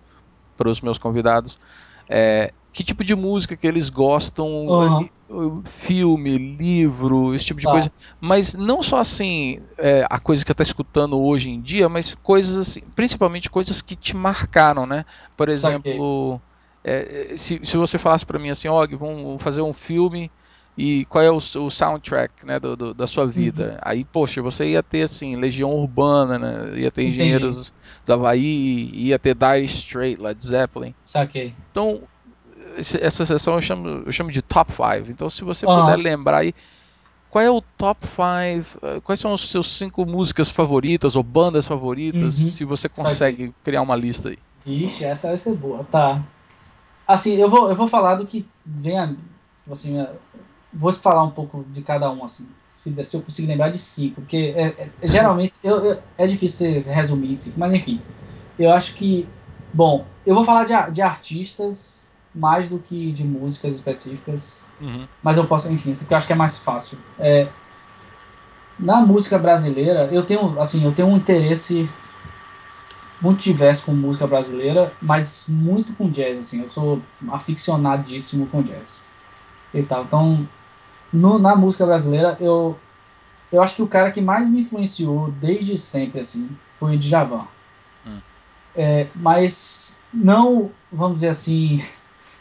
[0.55, 1.59] para os meus convidados.
[2.07, 5.63] É, que tipo de música que eles gostam, uhum.
[5.65, 7.71] filme, livro, esse tipo de tá.
[7.71, 7.91] coisa.
[8.21, 12.15] Mas não só assim, é, a coisa que você está escutando hoje em dia, mas
[12.15, 15.05] coisas assim, principalmente coisas que te marcaram, né?
[15.35, 16.39] Por exemplo,
[16.83, 20.31] é, se, se você falasse para mim assim, Og, vamos fazer um filme
[20.77, 23.71] e qual é o, o soundtrack né, do, do, da sua vida.
[23.73, 23.77] Uhum.
[23.81, 26.79] Aí, poxa, você ia ter assim, Legião Urbana, né?
[26.79, 27.17] ia ter Entendi.
[27.17, 27.73] Engenheiros
[28.05, 30.95] do Havaí, ia ter Dire Straits, Led Zeppelin.
[31.03, 31.53] Saquei.
[31.69, 32.03] Então,
[32.77, 35.11] essa sessão eu chamo, eu chamo de top 5.
[35.11, 36.53] Então, se você puder lembrar aí,
[37.29, 38.85] qual é o top 5?
[38.85, 42.39] Eh, quais são os seus cinco músicas favoritas ou bandas favoritas?
[42.39, 42.45] Uhum.
[42.49, 44.39] Se você consegue criar uma lista aí.
[44.65, 45.83] Vixe, essa vai ser boa.
[45.83, 46.23] Tá.
[47.07, 49.13] Assim, eu vou, eu vou falar do que vem a.
[49.71, 50.05] Assim,
[50.73, 52.47] vou falar um pouco de cada um, assim.
[52.67, 54.21] Se, se eu conseguir lembrar de cinco.
[54.21, 58.01] Porque é, é, geralmente eu, eu, é difícil resumir em cinco, mas enfim.
[58.57, 59.27] Eu acho que.
[59.71, 61.98] Bom, eu vou falar de, de artistas
[62.33, 64.67] mais do que de músicas específicas.
[64.79, 65.07] Uhum.
[65.21, 66.97] Mas eu posso, enfim, isso que eu acho que é mais fácil.
[67.17, 67.47] É,
[68.79, 71.89] na música brasileira, eu tenho, assim, eu tenho um interesse
[73.21, 76.61] muito diverso com música brasileira, mas muito com jazz, assim.
[76.61, 79.03] Eu sou aficionadíssimo com jazz.
[79.73, 80.03] E tal.
[80.03, 80.47] Então,
[81.11, 82.77] no, na música brasileira, eu
[83.51, 87.47] eu acho que o cara que mais me influenciou desde sempre, assim, foi o Djavan.
[88.05, 88.19] Hum.
[88.75, 91.83] É, mas não, vamos dizer assim,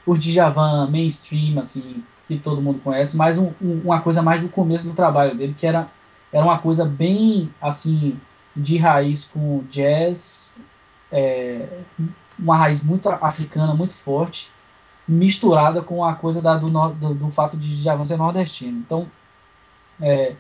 [0.09, 4.49] o Djavan mainstream, assim, que todo mundo conhece, mas um, um, uma coisa mais do
[4.49, 5.87] começo do trabalho dele, que era,
[6.33, 8.19] era uma coisa bem, assim,
[8.57, 10.57] de raiz com jazz,
[11.13, 11.69] é,
[12.39, 14.51] uma raiz muito africana, muito forte,
[15.07, 18.79] misturada com a coisa da, do, do, do fato de Djavan ser nordestino.
[18.79, 19.07] Então,
[20.01, 20.35] é,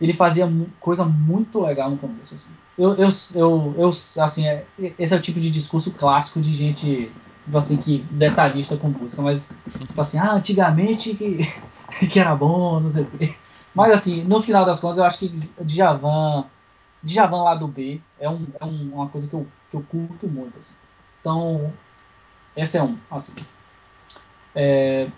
[0.00, 2.34] ele fazia coisa muito legal no começo.
[2.34, 2.48] Assim.
[2.78, 3.88] Eu, eu, eu, eu,
[4.22, 4.64] assim, é,
[4.98, 7.12] esse é o tipo de discurso clássico de gente
[7.44, 11.38] tipo assim, que detalhista com música, mas tipo assim, ah, antigamente que,
[12.08, 13.34] que era bom, não sei o quê.
[13.74, 15.28] Mas assim, no final das contas, eu acho que
[15.60, 16.46] Djavan,
[17.02, 20.28] Djavan lá do B é, um, é um, uma coisa que eu, que eu curto
[20.28, 20.58] muito.
[20.58, 20.74] Assim.
[21.20, 21.72] Então,
[22.56, 22.96] esse é um.
[23.10, 23.32] Assim.
[24.54, 25.08] É,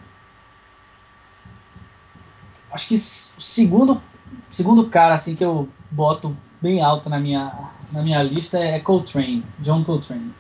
[2.73, 2.99] acho que o
[3.41, 4.03] segundo,
[4.51, 7.53] segundo cara assim, que eu boto bem alto na minha,
[7.93, 10.35] na minha lista é Coltrane, John Coltrane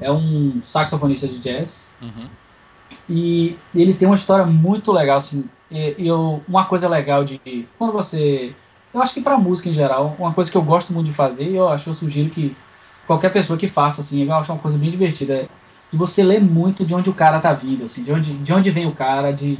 [0.00, 1.90] é um saxofonista de jazz.
[2.00, 2.28] Uhum.
[3.08, 5.44] E ele tem uma história muito legal, assim.
[5.70, 7.40] E, eu, uma coisa legal de.
[7.78, 8.54] Quando você.
[8.92, 11.50] Eu acho que para música em geral, uma coisa que eu gosto muito de fazer,
[11.50, 12.56] e eu acho eu sugiro que
[13.06, 15.48] qualquer pessoa que faça, assim, eu acho uma coisa bem divertida, é
[15.92, 18.70] de você ler muito de onde o cara tá vindo, assim, de onde, de onde
[18.70, 19.58] vem o cara, de,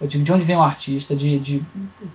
[0.00, 1.62] de onde vem o artista, de, de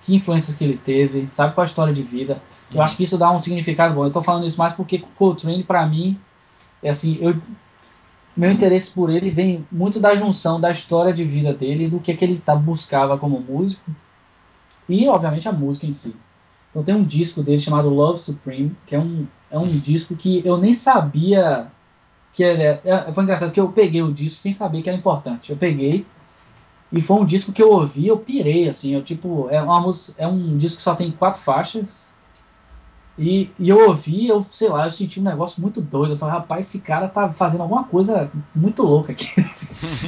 [0.03, 2.41] que influências que ele teve, sabe qual a história de vida.
[2.71, 2.83] Eu uhum.
[2.83, 4.05] acho que isso dá um significado bom.
[4.05, 6.19] Eu tô falando isso mais porque Coltrane, para mim,
[6.87, 7.35] assim, eu
[8.35, 12.15] meu interesse por ele vem muito da junção da história de vida dele do que,
[12.15, 13.89] que ele tá, buscava como músico
[14.87, 16.15] e, obviamente, a música em si.
[16.69, 20.45] Então tem um disco dele chamado Love Supreme, que é um, é um disco que
[20.45, 21.67] eu nem sabia
[22.31, 22.79] que era.
[22.85, 25.49] É, foi engraçado que eu peguei o disco sem saber que era importante.
[25.49, 26.05] Eu peguei
[26.91, 30.27] e foi um disco que eu ouvi, eu pirei, assim, eu tipo, é, uma, é
[30.27, 32.06] um disco que só tem quatro faixas,
[33.17, 36.13] e, e eu ouvi, eu sei lá, eu senti um negócio muito doido.
[36.13, 39.27] Eu falei, rapaz, esse cara tá fazendo alguma coisa muito louca aqui.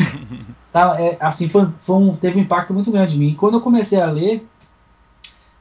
[0.71, 3.35] tá, é, assim, foi, foi um, teve um impacto muito grande em mim.
[3.35, 4.47] Quando eu comecei a ler,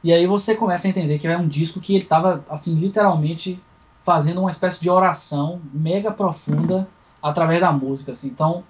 [0.03, 3.59] e aí você começa a entender que é um disco que ele tava, assim, literalmente
[4.03, 6.87] fazendo uma espécie de oração mega profunda
[7.21, 8.27] através da música, assim.
[8.27, 8.63] Então,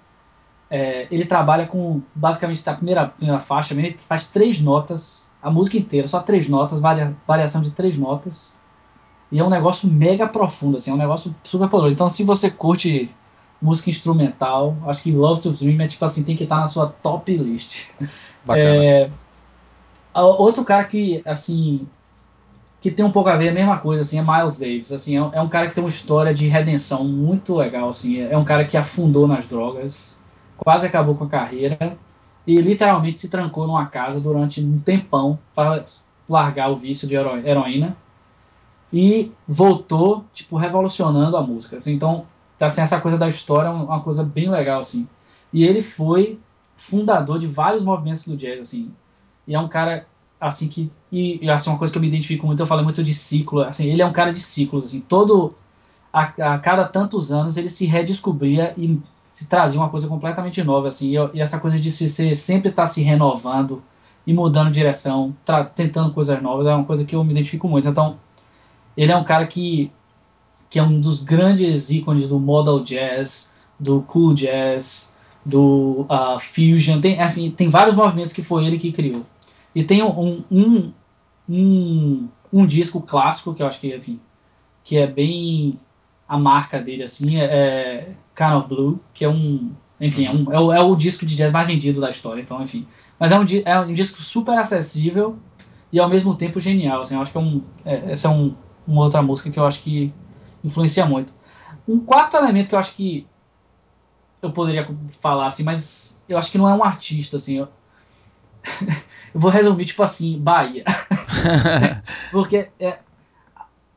[0.70, 5.76] é, ele trabalha com, basicamente, a primeira, primeira faixa, ele faz três notas, a música
[5.76, 8.58] inteira, só três notas, varia, variação de três notas
[9.30, 11.94] E é um negócio mega profundo, assim, é um negócio super poderoso.
[11.94, 13.10] Então, se você curte
[13.62, 16.88] música instrumental, acho que Love to Dream é tipo assim, tem que estar na sua
[16.88, 17.86] top list.
[18.44, 18.84] Bacana.
[18.84, 19.10] É,
[20.14, 21.86] outro cara que, assim,
[22.80, 24.90] que tem um pouco a ver a mesma coisa, assim, é Miles Davis.
[24.90, 28.20] Assim, é, é um cara que tem uma história de redenção muito legal, assim.
[28.20, 30.18] É um cara que afundou nas drogas,
[30.56, 31.96] quase acabou com a carreira
[32.46, 35.84] e literalmente se trancou numa casa durante um tempão para
[36.28, 37.96] largar o vício de heroína
[38.92, 41.76] e voltou, tipo, revolucionando a música.
[41.76, 42.26] Assim, então,
[42.58, 45.06] assim, essa coisa da história é uma coisa bem legal, assim.
[45.52, 46.38] E ele foi
[46.76, 48.92] fundador de vários movimentos do jazz, assim.
[49.46, 50.06] E é um cara,
[50.40, 50.90] assim, que...
[51.12, 53.90] E, assim, uma coisa que eu me identifico muito, eu falo muito de ciclo, assim,
[53.90, 55.00] ele é um cara de ciclos, assim.
[55.00, 55.54] Todo...
[56.12, 56.22] A,
[56.54, 58.98] a cada tantos anos ele se redescobria e
[59.32, 61.16] se trazia uma coisa completamente nova, assim.
[61.16, 63.80] E, e essa coisa de se, se sempre estar tá se renovando
[64.26, 65.34] e mudando direção,
[65.74, 67.88] tentando coisas novas, é uma coisa que eu me identifico muito.
[67.88, 68.18] Então,
[68.96, 69.90] ele é um cara que,
[70.68, 75.12] que é um dos grandes ícones do modal jazz, do cool jazz,
[75.44, 77.00] do uh, fusion.
[77.00, 79.24] Tem, enfim, tem vários movimentos que foi ele que criou.
[79.74, 80.92] E tem um, um,
[81.48, 84.20] um, um disco clássico que eu acho que, enfim,
[84.84, 85.78] que é bem
[86.28, 90.52] a marca dele, assim, é, é Kind of Blue, que é um, enfim, é, um,
[90.52, 92.86] é, o, é o disco de jazz mais vendido da história, então, enfim.
[93.18, 95.36] Mas é um, é um disco super acessível
[95.92, 98.54] e ao mesmo tempo genial, assim, eu acho que é um, é, essa é um,
[98.90, 100.12] uma outra música que eu acho que
[100.64, 101.32] influencia muito.
[101.86, 103.26] Um quarto elemento que eu acho que
[104.42, 104.88] eu poderia
[105.20, 107.58] falar assim, mas eu acho que não é um artista assim.
[107.58, 107.68] Eu,
[109.32, 110.84] eu vou resumir tipo assim, Bahia.
[112.32, 112.98] Porque é,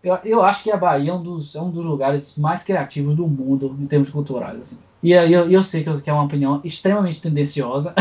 [0.04, 3.16] eu, eu acho que a Bahia é um, dos, é um dos lugares mais criativos
[3.16, 4.62] do mundo em termos culturais.
[4.62, 4.78] Assim.
[5.04, 7.94] E eu, eu sei que, é uma opinião extremamente tendenciosa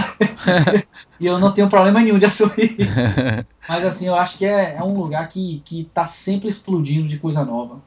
[1.19, 2.93] e eu não tenho problema nenhum de assumir isso.
[3.69, 7.19] Mas assim, eu acho que é, é um lugar que, que tá sempre explodindo de
[7.19, 7.81] coisa nova.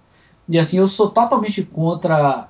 [0.50, 2.50] E assim, eu sou totalmente contra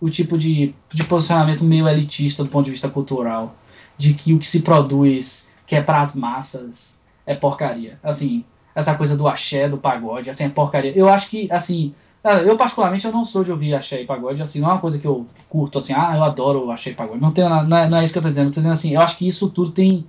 [0.00, 3.56] o tipo de, de posicionamento meio elitista do ponto de vista cultural.
[3.96, 7.98] De que o que se produz, que é para as massas, é porcaria.
[8.00, 10.96] Assim, essa coisa do axé, do pagode, assim, é porcaria.
[10.96, 11.92] Eu acho que, assim,
[12.32, 14.98] eu particularmente eu não sou de ouvir axé e pagode, assim, não é uma coisa
[14.98, 17.20] que eu curto, assim, ah, eu adoro axé e pagode.
[17.20, 18.94] Não, tem, não, é, não é isso que eu tô dizendo, eu tô dizendo assim,
[18.94, 20.04] eu acho que isso tudo tem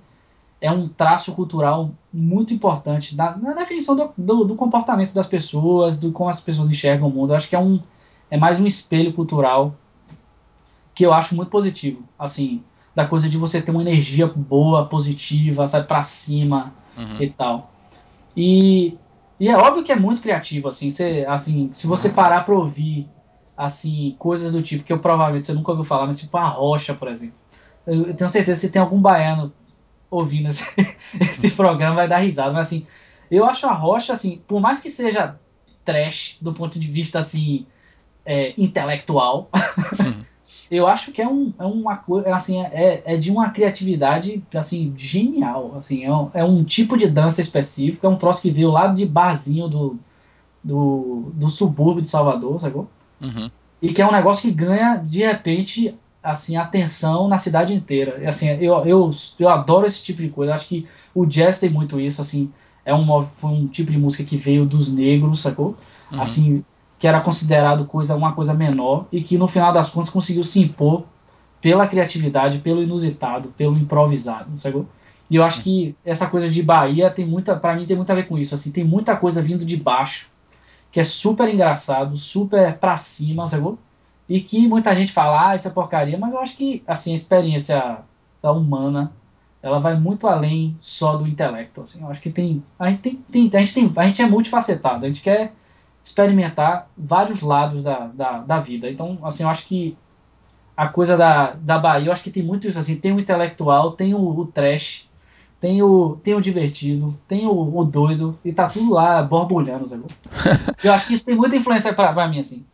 [0.60, 5.98] é um traço cultural muito importante na, na definição do, do, do, comportamento das pessoas,
[5.98, 7.32] do como as pessoas enxergam o mundo.
[7.32, 7.80] Eu acho que é, um,
[8.30, 9.74] é mais um espelho cultural
[10.94, 12.02] que eu acho muito positivo.
[12.18, 12.62] Assim,
[12.94, 17.22] da coisa de você ter uma energia boa, positiva, sabe, pra cima uhum.
[17.22, 17.70] e tal.
[18.36, 18.98] E,
[19.40, 23.08] e é óbvio que é muito criativo, assim, você, assim, se você parar pra ouvir,
[23.56, 26.94] assim, coisas do tipo que eu provavelmente você nunca ouviu falar, mas tipo a rocha,
[26.94, 27.34] por exemplo.
[27.86, 29.52] Eu, eu tenho certeza que se tem algum baiano
[30.10, 30.64] ouvindo esse,
[31.18, 32.52] esse programa vai dar risada.
[32.52, 32.86] Mas assim,
[33.30, 35.38] eu acho a Rocha, assim, por mais que seja
[35.84, 37.66] trash do ponto de vista assim
[38.24, 39.48] é, intelectual,
[40.70, 44.94] eu acho que é, um, é uma coisa assim é, é de uma criatividade assim
[44.96, 45.74] genial.
[45.76, 48.86] Assim, é um, é um tipo de dança específico, é um troço que veio lá
[48.86, 49.98] de barzinho do,
[50.62, 52.88] do, do subúrbio de Salvador, sacou?
[53.20, 53.50] Uhum.
[53.82, 58.28] E que é um negócio que ganha de repente assim atenção na cidade inteira.
[58.28, 60.54] Assim, eu, eu, eu adoro esse tipo de coisa.
[60.54, 62.52] Acho que o jazz tem muito isso, assim,
[62.84, 65.76] é um foi um tipo de música que veio dos negros, sacou?
[66.12, 66.22] Uhum.
[66.22, 66.64] Assim,
[67.00, 70.60] que era considerado coisa uma coisa menor e que no final das contas conseguiu se
[70.60, 71.04] impor
[71.58, 74.86] pela criatividade, pelo inusitado, pelo improvisado, sacou?
[75.30, 78.14] E eu acho que essa coisa de Bahia tem muita, para mim tem muito a
[78.14, 80.28] ver com isso, assim, tem muita coisa vindo de baixo,
[80.92, 83.78] que é super engraçado, super pra cima, sacou?
[84.28, 87.16] E que muita gente fala, ah, isso é porcaria, mas eu acho que assim, a
[87.16, 87.98] experiência
[88.42, 89.10] humana
[89.62, 91.80] ela vai muito além só do intelecto.
[91.80, 92.00] Assim.
[92.00, 92.62] Eu acho que tem.
[92.78, 93.92] A gente tem, tem, a gente tem.
[93.94, 95.52] A gente é multifacetado, a gente quer
[96.02, 98.90] experimentar vários lados da, da, da vida.
[98.90, 99.96] Então, assim, eu acho que
[100.76, 103.92] a coisa da, da Bahia, eu acho que tem muito isso assim, tem o intelectual,
[103.92, 105.08] tem o, o trash,
[105.60, 110.04] tem o, tem o divertido, tem o, o doido, e tá tudo lá borbulhando, sabe?
[110.82, 112.64] Eu acho que isso tem muita influência pra, pra mim, assim.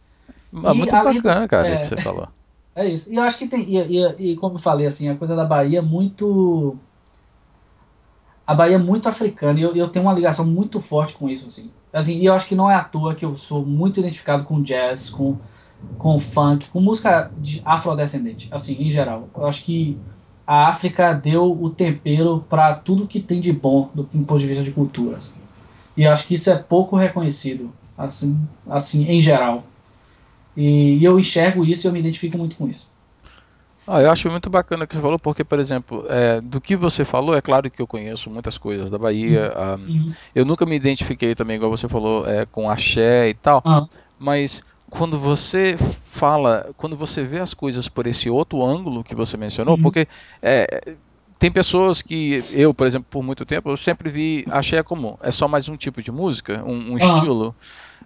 [0.53, 2.29] Ah, muito bacana, cara, é, que você falou.
[2.75, 3.13] É isso.
[3.13, 3.63] E eu acho que tem.
[3.63, 6.79] E, e, e, como eu falei, assim, a coisa da Bahia é muito.
[8.47, 11.47] A Bahia é muito africana e eu, eu tenho uma ligação muito forte com isso,
[11.49, 11.71] assim.
[11.99, 12.19] Assim.
[12.19, 15.11] E eu acho que não é à toa que eu sou muito identificado com jazz,
[15.11, 15.37] com,
[15.99, 19.29] com funk, com música de afrodescendente, assim, em geral.
[19.35, 19.99] Eu acho que
[20.47, 24.47] a África deu o tempero para tudo que tem de bom do, do ponto de
[24.47, 25.17] vista de cultura.
[25.17, 25.35] Assim.
[25.97, 29.65] E eu acho que isso é pouco reconhecido, assim, assim em geral.
[30.57, 32.89] E, eu enxergo isso e eu me identifico muito com isso.
[33.87, 36.75] Ah, eu acho muito bacana o que você falou, porque, por exemplo, é, do que
[36.75, 39.53] você falou, é claro que eu conheço muitas coisas da Bahia.
[39.57, 40.15] Um, uhum.
[40.35, 43.87] Eu nunca me identifiquei também, igual você falou, é, com axé e tal, uhum.
[44.19, 49.37] mas quando você fala, quando você vê as coisas por esse outro ângulo que você
[49.37, 49.83] mencionou, uhum.
[49.83, 50.09] porque
[50.43, 50.97] é,
[51.39, 55.31] tem pessoas que eu, por exemplo, por muito tempo, eu sempre vi axé como é
[55.31, 57.55] só mais um tipo de música, um, um estilo.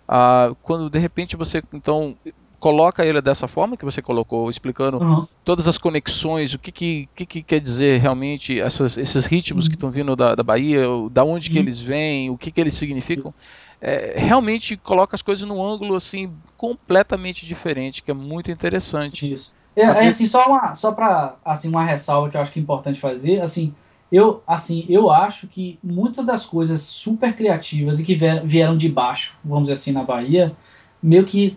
[0.09, 2.17] Ah, quando de repente você então
[2.61, 5.27] coloca ele dessa forma que você colocou, explicando uhum.
[5.43, 9.71] todas as conexões, o que, que, que, que quer dizer realmente essas, esses ritmos uhum.
[9.71, 11.55] que estão vindo da, da Bahia, da onde uhum.
[11.55, 13.35] que eles vêm, o que, que eles significam,
[13.81, 19.33] é, realmente coloca as coisas num ângulo assim completamente diferente, que é muito interessante.
[19.33, 19.53] Isso.
[19.75, 22.63] É, é assim, só uma, só para assim uma ressalva que eu acho que é
[22.63, 23.75] importante fazer, assim,
[24.13, 29.39] eu assim, eu acho que muitas das coisas super criativas e que vieram de baixo,
[29.43, 30.55] vamos dizer assim, na Bahia,
[31.03, 31.57] meio que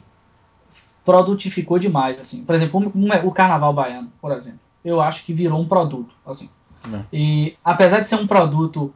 [1.06, 2.44] produtificou demais, assim.
[2.44, 4.60] Por exemplo, um, um, o Carnaval Baiano, por exemplo.
[4.84, 6.50] Eu acho que virou um produto, assim.
[6.92, 7.04] É.
[7.12, 8.94] E apesar de ser um produto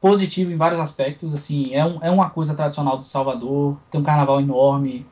[0.00, 4.04] positivo em vários aspectos, assim, é, um, é uma coisa tradicional do Salvador, tem um
[4.04, 5.06] carnaval enorme,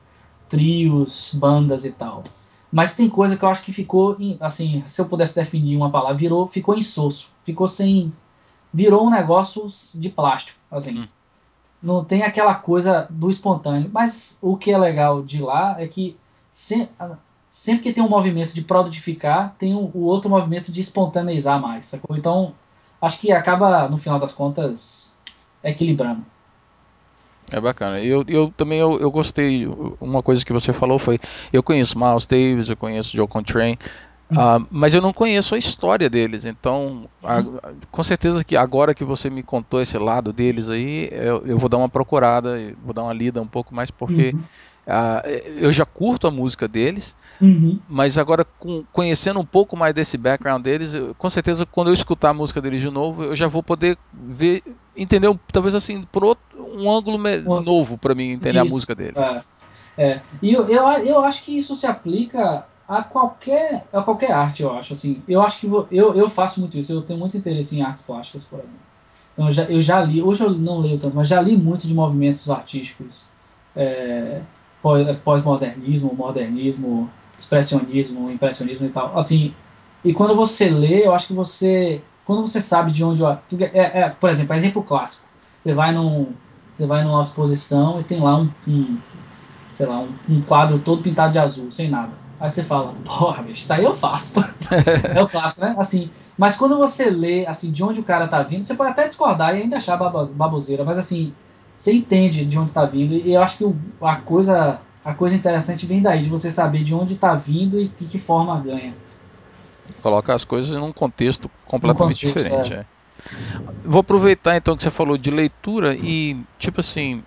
[0.49, 2.25] trios, bandas e tal.
[2.73, 6.17] Mas tem coisa que eu acho que ficou, assim, se eu pudesse definir uma palavra,
[6.17, 8.13] virou, ficou insosso, ficou sem,
[8.73, 11.01] virou um negócio de plástico, assim.
[11.01, 11.18] Hum
[11.83, 13.91] não tem aquela coisa do espontâneo.
[13.93, 16.17] Mas o que é legal de lá é que
[16.51, 16.89] se,
[17.49, 21.87] sempre que tem um movimento de produtificar, tem o, o outro movimento de espontaneizar mais.
[21.87, 22.17] Sacou?
[22.17, 22.55] Então,
[23.01, 25.13] acho que acaba, no final das contas,
[25.63, 26.25] equilibrando.
[27.51, 28.01] É bacana.
[28.01, 29.67] Eu, eu também eu, eu gostei.
[30.01, 31.19] Uma coisa que você falou foi:
[31.51, 33.79] eu conheço Miles Davis, eu conheço Joe Contrain,
[34.31, 37.43] Uh, mas eu não conheço a história deles, então a,
[37.91, 41.69] com certeza que agora que você me contou esse lado deles aí, eu, eu vou
[41.69, 44.41] dar uma procurada, vou dar uma lida um pouco mais, porque uhum.
[44.87, 47.81] uh, eu já curto a música deles, uhum.
[47.89, 51.95] mas agora com, conhecendo um pouco mais desse background deles, eu, com certeza quando eu
[51.95, 54.63] escutar a música deles de novo, eu já vou poder ver,
[54.95, 57.17] entender talvez assim por outro, um ângulo
[57.63, 59.17] novo para mim entender isso, a música deles.
[59.17, 59.43] É,
[59.97, 60.21] é.
[60.43, 64.73] E eu, eu, eu acho que isso se aplica a qualquer, a qualquer arte, eu
[64.73, 64.95] acho.
[64.95, 66.93] Assim, eu acho que vou, eu, eu faço muito isso.
[66.93, 68.79] Eu tenho muito interesse em artes plásticas, por exemplo.
[69.35, 71.87] Então eu já, eu já li, hoje eu não leio tanto, mas já li muito
[71.87, 73.27] de movimentos artísticos
[73.77, 74.41] é,
[75.23, 79.17] pós-modernismo, modernismo, expressionismo, impressionismo e tal.
[79.17, 79.55] Assim,
[80.03, 84.09] e quando você lê, eu acho que você, quando você sabe de onde, é, é,
[84.09, 85.27] por exemplo, exemplo clássico.
[85.61, 86.33] Você vai num,
[86.73, 88.99] você vai numa exposição e tem lá um, um
[89.75, 93.43] sei lá, um, um quadro todo pintado de azul, sem nada Aí você fala, porra,
[93.43, 94.39] bicho, isso aí eu faço.
[95.15, 95.75] é o clássico, né?
[95.79, 99.09] Assim, mas quando você lê, assim, de onde o cara tá vindo, você pode até
[99.09, 101.35] discordar e ainda achar baboseira, mas assim,
[101.75, 105.85] você entende de onde tá vindo e eu acho que a coisa, a coisa interessante
[105.85, 108.95] vem daí, de você saber de onde tá vindo e de que forma ganha.
[110.01, 112.77] Coloca as coisas num contexto completamente contexto, diferente, é.
[112.77, 112.87] é.
[113.85, 117.23] Vou aproveitar então que você falou de leitura e, tipo assim,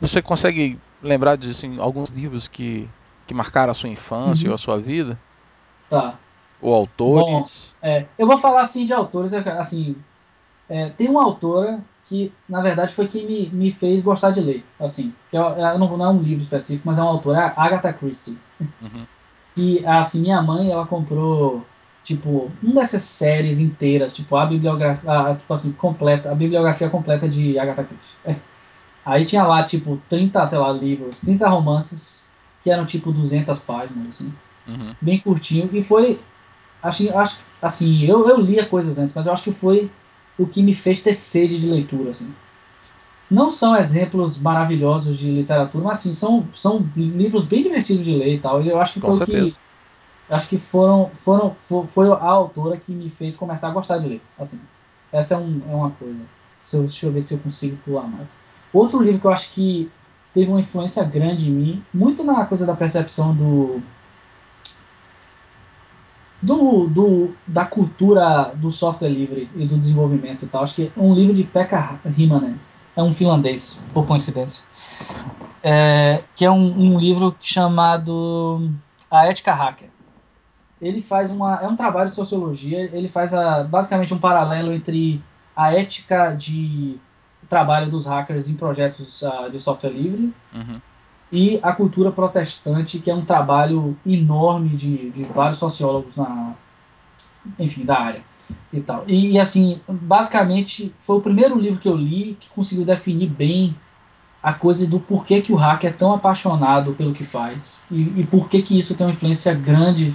[0.00, 2.88] você consegue lembrar de assim, alguns livros que
[3.26, 4.52] que marcaram a sua infância uhum.
[4.52, 5.18] ou a sua vida?
[5.88, 6.18] Tá.
[6.60, 7.74] Ou autores?
[7.80, 9.96] Bom, é, eu vou falar assim de autores, é, assim,
[10.68, 14.64] é, tem uma autora que na verdade foi quem me, me fez gostar de ler,
[14.78, 17.92] assim, que é, é não, não, é um livro específico, mas é uma autora, Agatha
[17.92, 18.38] Christie.
[18.60, 19.06] Uhum.
[19.54, 21.64] Que assim, minha mãe ela comprou
[22.02, 27.28] tipo uma dessas séries inteiras, tipo a bibliografia, a, tipo assim, completa, a bibliografia completa
[27.28, 28.42] de Agatha Christie.
[29.06, 32.28] Aí tinha lá tipo 30, sei lá, livros, 30 romances
[32.64, 34.32] que eram tipo 200 páginas, assim,
[34.66, 34.94] uhum.
[34.98, 36.18] bem curtinho, e foi,
[36.82, 39.90] acho, acho assim, eu, eu lia coisas antes, mas eu acho que foi
[40.38, 42.34] o que me fez ter sede de leitura, assim.
[43.30, 48.34] Não são exemplos maravilhosos de literatura, mas assim, são, são livros bem divertidos de ler
[48.34, 49.46] e tal, e eu acho que Com foi certeza.
[49.46, 53.72] o que acho que foram, foram foi, foi, a autora que me fez começar a
[53.72, 54.22] gostar de ler.
[54.38, 54.58] Assim,
[55.12, 56.20] essa é, um, é uma coisa.
[56.62, 58.34] Se eu, deixa eu ver se eu consigo pular mais.
[58.72, 59.90] Outro livro que eu acho que
[60.34, 63.80] teve uma influência grande em mim, muito na coisa da percepção do
[66.42, 70.64] do, do da cultura do software livre e do desenvolvimento e tal.
[70.64, 72.56] Acho que um livro de Pekka Himanen,
[72.96, 74.62] é um finlandês, por coincidência,
[75.62, 78.70] é, que é um, um livro chamado
[79.10, 79.88] A Ética Hacker.
[80.80, 85.22] Ele faz uma é um trabalho de sociologia, ele faz a, basicamente um paralelo entre
[85.56, 86.98] a ética de
[87.48, 90.80] trabalho dos hackers em projetos uh, de software livre uhum.
[91.30, 96.52] e a cultura protestante, que é um trabalho enorme de, de vários sociólogos na,
[97.58, 98.22] enfim, da área
[98.72, 99.04] e tal.
[99.06, 103.76] E, e, assim, basicamente foi o primeiro livro que eu li que conseguiu definir bem
[104.42, 108.26] a coisa do porquê que o hacker é tão apaixonado pelo que faz e, e
[108.26, 110.14] por que que isso tem uma influência grande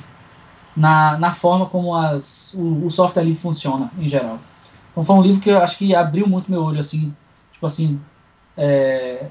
[0.76, 4.40] na, na forma como as, o, o software livre funciona, em geral.
[4.92, 7.14] Então foi um livro que eu acho que abriu muito meu olho, assim,
[7.52, 8.00] tipo assim,
[8.58, 9.28] é,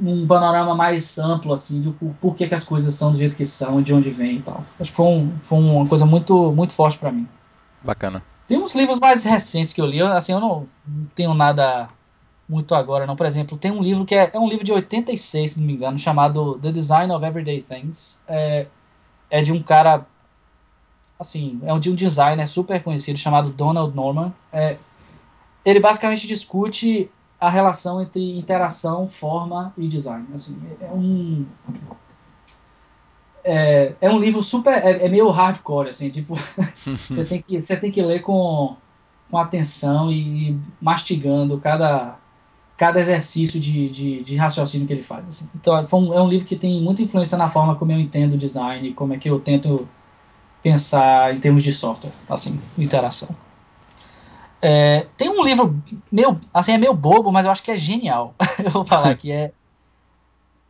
[0.00, 3.36] um panorama mais amplo, assim, de por, por que, que as coisas são do jeito
[3.36, 4.64] que são, de onde vem e tal.
[4.80, 7.28] Acho que foi, um, foi uma coisa muito, muito forte para mim.
[7.82, 8.22] Bacana.
[8.46, 11.88] Tem uns livros mais recentes que eu li, assim, eu não, não tenho nada
[12.48, 13.16] muito agora, não.
[13.16, 15.74] Por exemplo, tem um livro que é, é um livro de 86, se não me
[15.74, 18.20] engano, chamado The Design of Everyday Things.
[18.26, 18.66] É,
[19.30, 20.06] é de um cara
[21.22, 24.32] assim, é um de um designer super conhecido chamado Donald Norman.
[24.52, 24.76] É,
[25.64, 27.10] ele basicamente discute
[27.40, 30.26] a relação entre interação, forma e design.
[30.34, 31.46] Assim, é um
[33.44, 36.38] é, é um livro super é, é meio hardcore assim, tipo
[36.76, 38.76] você tem que você tem que ler com,
[39.28, 42.16] com atenção e mastigando cada
[42.76, 45.28] cada exercício de, de, de raciocínio que ele faz.
[45.28, 45.48] Assim.
[45.54, 48.34] Então é um, é um livro que tem muita influência na forma como eu entendo
[48.34, 49.88] o design, como é que eu tento
[50.62, 53.28] pensar em termos de software, assim, interação.
[54.60, 58.34] É, tem um livro meio, assim, é meio bobo, mas eu acho que é genial.
[58.64, 59.52] eu vou falar que é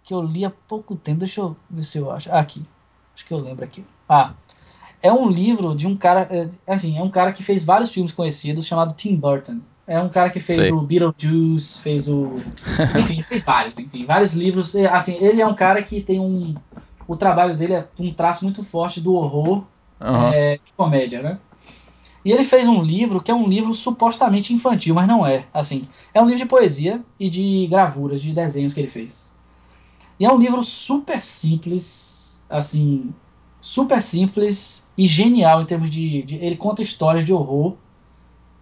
[0.03, 1.21] que eu li há pouco tempo.
[1.21, 2.31] Deixa eu ver se eu acho.
[2.33, 2.65] Ah, aqui.
[3.15, 3.85] Acho que eu lembro aqui.
[4.09, 4.33] Ah,
[5.03, 8.13] é um livro de um cara, é, enfim, é um cara que fez vários filmes
[8.13, 9.61] conhecidos chamado Tim Burton.
[9.87, 10.73] É um cara que fez Sei.
[10.73, 12.37] o Beetlejuice, fez o,
[12.99, 14.75] enfim, fez vários, enfim, vários livros.
[14.77, 16.55] Assim, ele é um cara que tem um,
[17.07, 19.65] o trabalho dele é um traço muito forte do horror
[20.03, 20.29] uhum.
[20.33, 21.39] é, de comédia, né?
[22.25, 25.47] E ele fez um livro que é um livro supostamente infantil, mas não é.
[25.53, 29.31] Assim, é um livro de poesia e de gravuras, de desenhos que ele fez.
[30.21, 33.13] E é um livro super simples, assim,
[33.61, 37.77] super simples e genial em termos de, de ele conta histórias de horror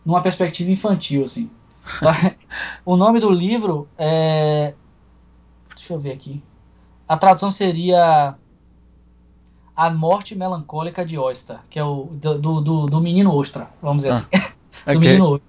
[0.05, 1.51] numa perspectiva infantil, assim.
[2.85, 4.75] o nome do livro é,
[5.77, 6.43] deixa eu ver aqui.
[7.07, 8.37] A tradução seria
[9.81, 14.11] a Morte Melancólica de Oyster, que é o do, do, do menino Ostra, vamos dizer
[14.11, 14.53] ah, assim.
[14.85, 15.13] do okay.
[15.13, 15.41] menino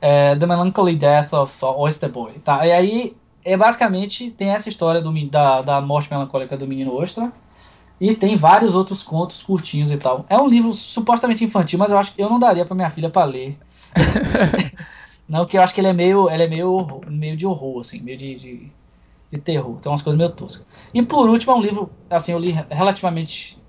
[0.00, 2.34] é, The Melancholy Death of Oyster Boy.
[2.44, 2.64] Tá?
[2.64, 7.32] E aí, é basicamente, tem essa história do, da, da morte melancólica do menino Ostra.
[8.00, 10.26] E tem vários outros contos curtinhos e tal.
[10.28, 13.10] É um livro supostamente infantil, mas eu acho que eu não daria para minha filha
[13.10, 13.58] para ler.
[15.28, 18.00] não, que eu acho que ele é meio, ele é meio, meio de horror, assim,
[18.00, 18.72] meio de, de,
[19.32, 19.80] de terror.
[19.80, 20.64] Tem umas coisas meio toscas.
[20.94, 23.60] E por último, é um livro, assim, eu li relativamente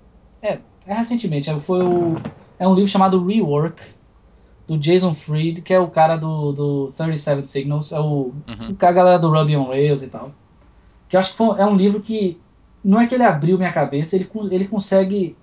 [0.44, 1.48] é, é recentemente.
[1.48, 2.16] É, foi o,
[2.58, 3.82] é um livro chamado Rework,
[4.66, 8.76] do Jason Fried, que é o cara do, do 37 Signals, é o, uhum.
[8.80, 10.32] o a galera do Ruby on Rails e tal.
[11.08, 12.38] Que eu acho que foi, é um livro que
[12.82, 15.36] não é que ele abriu minha cabeça, ele, ele consegue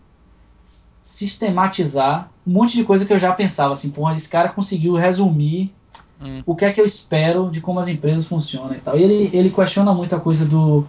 [1.03, 5.71] sistematizar um monte de coisa que eu já pensava, assim, porra, esse cara conseguiu resumir
[6.19, 6.41] hum.
[6.45, 8.97] o que é que eu espero de como as empresas funcionam e tal.
[8.97, 10.85] E ele, ele questiona muito a coisa do,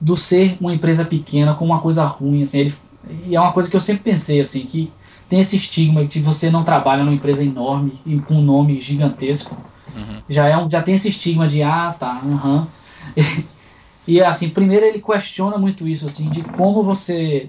[0.00, 2.74] do ser uma empresa pequena como uma coisa ruim, assim, ele,
[3.08, 4.92] e é uma coisa que eu sempre pensei, assim, que
[5.28, 9.56] tem esse estigma de você não trabalha numa empresa enorme e com um nome gigantesco.
[9.94, 10.22] Uhum.
[10.28, 12.68] Já, é um, já tem esse estigma de, ah, tá, aham.
[13.16, 13.42] Uhum.
[14.04, 17.48] E, e, assim, primeiro ele questiona muito isso, assim, de como você.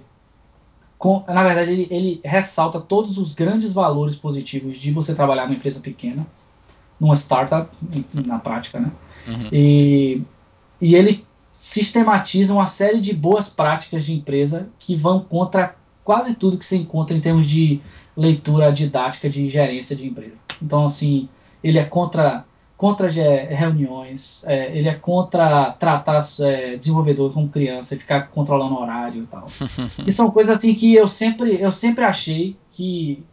[0.99, 5.55] Com, na verdade, ele, ele ressalta todos os grandes valores positivos de você trabalhar numa
[5.55, 6.27] empresa pequena,
[6.99, 7.75] numa startup,
[8.13, 8.91] na prática, né?
[9.27, 9.49] Uhum.
[9.51, 10.21] E,
[10.79, 11.25] e ele
[11.63, 16.75] sistematizam uma série de boas práticas de empresa que vão contra quase tudo que se
[16.75, 17.79] encontra em termos de
[18.17, 20.41] leitura didática de gerência de empresa.
[20.61, 21.29] Então, assim,
[21.63, 22.43] ele é contra
[22.75, 29.23] contra reuniões, é, ele é contra tratar é, desenvolvedor como criança e ficar controlando horário
[29.23, 29.45] e tal.
[30.03, 33.23] que são coisas assim que eu sempre eu sempre achei que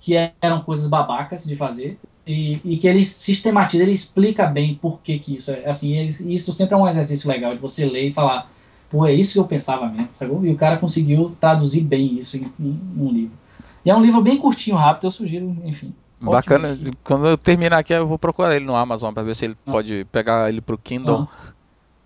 [0.00, 5.00] que eram coisas babacas de fazer e, e, que ele sistematiza, ele explica bem por
[5.00, 5.92] que, que isso é assim.
[5.92, 8.50] Ele, isso sempre é um exercício legal de você ler e falar,
[8.90, 10.32] pô, é isso que eu pensava mesmo, sabe?
[10.48, 13.36] E o cara conseguiu traduzir bem isso em, em, um livro.
[13.84, 15.92] E é um livro bem curtinho, rápido, eu sugiro, enfim.
[16.18, 16.78] Bacana.
[17.02, 19.72] Quando eu terminar aqui, eu vou procurar ele no Amazon para ver se ele ah.
[19.72, 21.28] pode pegar ele pro Kindle.
[21.30, 21.52] Ah.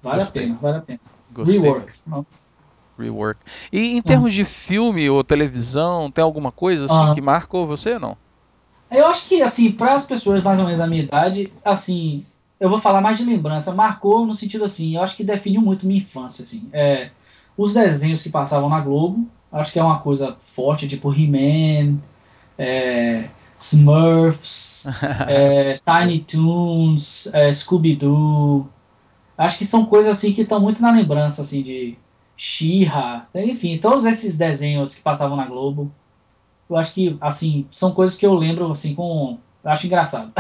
[0.03, 0.43] Vale Gostei.
[0.43, 1.01] a pena, vale a pena.
[1.33, 1.61] Gostei.
[1.61, 1.93] Rework.
[2.99, 3.41] Rework.
[3.73, 4.35] E em termos ah.
[4.35, 8.17] de filme ou televisão, tem alguma coisa assim que marcou você ou não?
[8.91, 12.25] Eu acho que, assim, para as pessoas mais ou menos da minha idade, assim,
[12.59, 13.75] eu vou falar mais de lembrança.
[13.75, 16.69] Marcou no sentido assim, eu acho que definiu muito minha infância, assim.
[16.73, 17.11] É,
[17.57, 21.99] os desenhos que passavam na Globo, acho que é uma coisa forte, tipo He-Man,
[22.57, 23.29] é,
[23.61, 24.87] Smurfs,
[25.29, 28.69] é, Tiny Toons, é, Scooby-Doo.
[29.37, 31.97] Acho que são coisas assim que estão muito na lembrança, assim, de
[32.37, 35.93] She-Ra, enfim, todos esses desenhos que passavam na Globo
[36.69, 39.39] eu acho que, assim, são coisas que eu lembro, assim, com.
[39.65, 40.33] Eu acho engraçado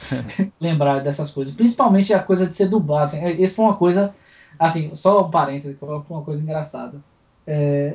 [0.58, 1.54] lembrar dessas coisas.
[1.54, 3.04] Principalmente a coisa de ser dublado.
[3.04, 4.14] Assim, isso foi uma coisa,
[4.58, 6.98] assim, só um parêntese, foi uma coisa engraçada.
[7.46, 7.94] É,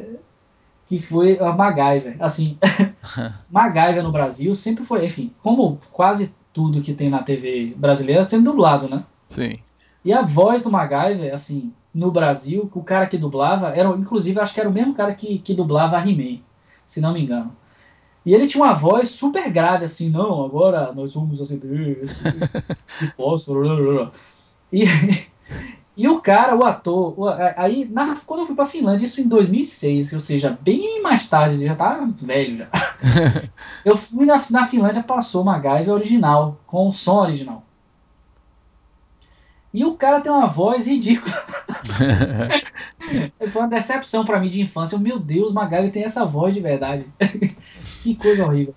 [0.87, 2.15] que foi a MacGyver.
[2.19, 2.57] Assim,
[3.49, 8.51] MacGyver no Brasil sempre foi, enfim, como quase tudo que tem na TV brasileira sendo
[8.51, 9.03] dublado, né?
[9.27, 9.53] Sim.
[10.03, 14.53] E a voz do MacGyver, assim, no Brasil, o cara que dublava, era, inclusive, acho
[14.53, 16.39] que era o mesmo cara que, que dublava a He-Man,
[16.87, 17.51] se não me engano.
[18.27, 23.07] E ele tinha uma voz super grave, assim, não, agora nós vamos acender esse, esse
[23.15, 24.11] fósforo.
[24.69, 24.83] E,
[25.95, 27.15] e o cara, o ator,
[27.55, 31.65] aí na, quando eu fui pra Finlândia, isso em 2006, ou seja, bem mais tarde,
[31.65, 32.67] já tava velho já.
[33.85, 37.63] eu fui na, na Finlândia, passou uma MacGyver original, com o som original.
[39.73, 41.33] E o cara tem uma voz ridícula.
[43.51, 44.97] Foi uma decepção para mim de infância.
[44.97, 47.05] Meu Deus, Magali tem essa voz de verdade.
[48.13, 48.75] Que coisa horrível.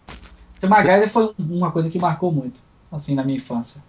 [0.56, 2.60] Esse Magali foi uma coisa que marcou muito,
[2.90, 3.82] assim, na minha infância.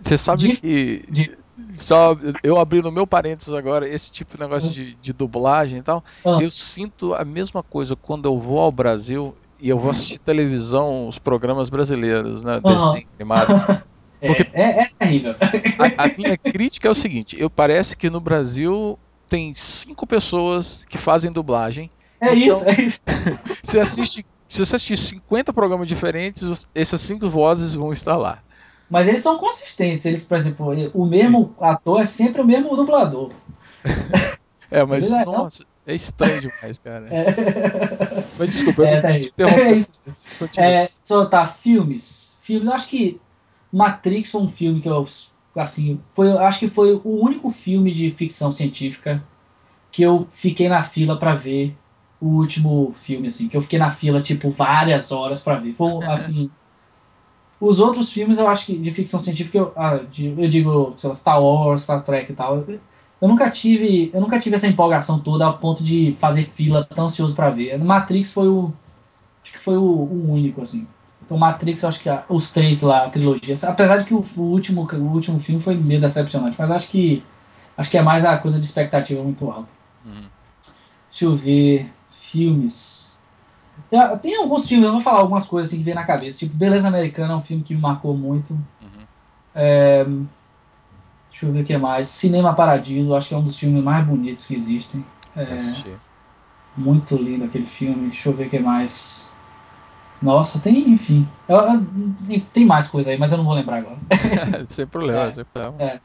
[0.00, 1.04] Você sabe de, que.
[1.08, 1.36] De...
[1.74, 4.72] Só eu abri no meu parênteses agora esse tipo de negócio hum.
[4.72, 6.04] de, de dublagem e tal.
[6.24, 6.38] Ah.
[6.40, 11.06] Eu sinto a mesma coisa quando eu vou ao Brasil e eu vou assistir televisão,
[11.06, 12.60] os programas brasileiros, né?
[12.60, 13.82] Desenho animado.
[14.20, 15.34] Porque é, é, é terrível.
[15.96, 18.98] A, a, minha crítica é o seguinte: eu parece que no Brasil
[19.28, 21.90] tem cinco pessoas que fazem dublagem.
[22.20, 23.02] É então, isso, é isso.
[23.62, 28.42] você assiste, se você assistir 50 programas diferentes, essas cinco vozes vão estar lá.
[28.90, 30.04] Mas eles são consistentes.
[30.04, 31.64] Eles, por exemplo, o mesmo Sim.
[31.64, 33.30] ator é sempre o mesmo dublador.
[34.70, 37.08] é, mas é, nossa, é estranho demais, cara.
[37.08, 38.24] É.
[38.38, 39.98] Mas desculpa, eu é, tá te É isso.
[40.58, 42.36] É, só tá, filmes.
[42.42, 43.18] Filmes, eu acho que
[43.72, 45.06] Matrix foi um filme que eu
[45.56, 49.22] assim, foi, acho que foi o único filme de ficção científica
[49.90, 51.74] que eu fiquei na fila para ver
[52.22, 55.74] o último filme assim, que eu fiquei na fila tipo várias horas para ver.
[55.74, 56.48] Foi assim,
[57.60, 61.08] os outros filmes eu acho que de ficção científica eu, ah, de, eu digo, sei
[61.08, 62.58] lá, Star Wars, Star Trek e tal.
[62.58, 62.80] Eu,
[63.20, 67.06] eu nunca tive, eu nunca tive essa empolgação toda ao ponto de fazer fila tão
[67.06, 67.76] ansioso para ver.
[67.76, 68.72] Matrix foi o
[69.42, 70.86] acho que foi o, o único assim.
[71.24, 74.24] Então Matrix, eu acho que a, os três lá, a trilogia, apesar de que o,
[74.36, 77.22] o, último, o último filme foi meio decepcionante, mas acho que
[77.76, 79.68] acho que é mais a coisa de expectativa muito alta.
[80.04, 80.26] Uhum.
[81.10, 81.90] Deixa eu ver
[82.32, 83.12] filmes.
[84.22, 86.38] Tem alguns filmes, eu vou falar algumas coisas assim que vem na cabeça.
[86.38, 88.52] Tipo, Beleza Americana é um filme que me marcou muito.
[88.54, 89.04] Uhum.
[89.54, 90.04] É,
[91.30, 92.08] deixa eu ver o que mais.
[92.08, 95.04] Cinema Paradiso, acho que é um dos filmes mais bonitos que existem.
[95.36, 95.56] É,
[96.76, 98.08] muito lindo aquele filme.
[98.08, 99.30] Deixa eu ver o que mais.
[100.22, 101.26] Nossa, tem, enfim.
[101.46, 103.98] Eu, eu, tem mais coisa aí, mas eu não vou lembrar agora.
[104.68, 105.82] sem problema, é, sem problema.
[105.82, 106.00] É.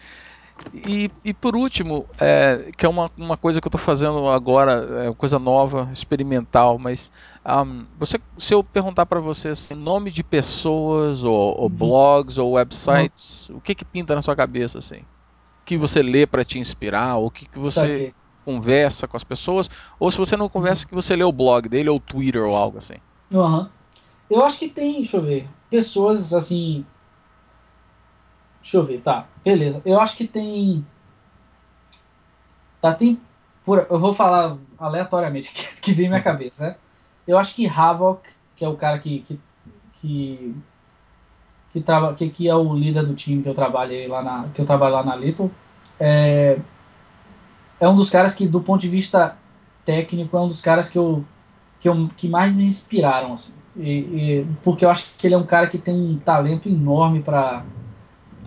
[0.74, 5.06] E, e por último, é, que é uma, uma coisa que eu estou fazendo agora,
[5.06, 7.12] é coisa nova, experimental, mas
[7.46, 11.70] um, você, se eu perguntar para você assim, nome de pessoas, ou, ou uhum.
[11.70, 13.58] blogs, ou websites, uhum.
[13.58, 15.02] o que que pinta na sua cabeça assim?
[15.66, 18.14] Que você lê para te inspirar, ou o que, que você
[18.46, 20.90] conversa com as pessoas, ou se você não conversa, uhum.
[20.90, 22.96] que você lê o blog dele, ou o Twitter, ou algo assim.
[23.32, 23.68] Uhum.
[24.30, 26.86] Eu acho que tem, deixa eu ver, pessoas assim.
[28.68, 29.82] Deixa eu ver, tá, beleza.
[29.86, 30.86] Eu acho que tem.
[32.82, 33.18] Tá, tem.
[33.90, 36.76] Eu vou falar aleatoriamente que, que vem minha cabeça, né?
[37.26, 39.22] Eu acho que Havok, que é o cara que.
[39.22, 39.40] que,
[40.02, 40.56] que
[41.72, 41.84] que,
[42.18, 44.96] que, que é o líder do time que eu trabalhei lá na que eu trabalho
[44.96, 45.52] lá na Little
[46.00, 46.58] é,
[47.80, 49.38] é um dos caras que do ponto de vista
[49.86, 51.24] técnico é um dos caras que eu
[51.80, 55.38] que, eu, que mais me inspiraram assim e, e, porque eu acho que ele é
[55.38, 57.64] um cara que tem um talento enorme para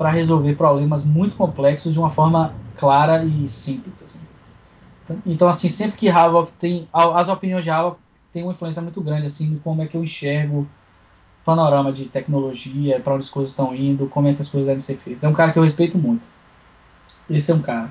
[0.00, 4.02] para resolver problemas muito complexos de uma forma clara e simples.
[4.02, 4.18] Assim.
[5.04, 6.88] Então, então, assim, sempre que Havok tem.
[6.90, 7.98] As opiniões de Havok
[8.32, 10.68] têm uma influência muito grande assim, em como é que eu enxergo o
[11.44, 14.80] panorama de tecnologia, para onde as coisas estão indo, como é que as coisas devem
[14.80, 15.22] ser feitas.
[15.22, 16.26] É um cara que eu respeito muito.
[17.28, 17.90] Esse é um cara.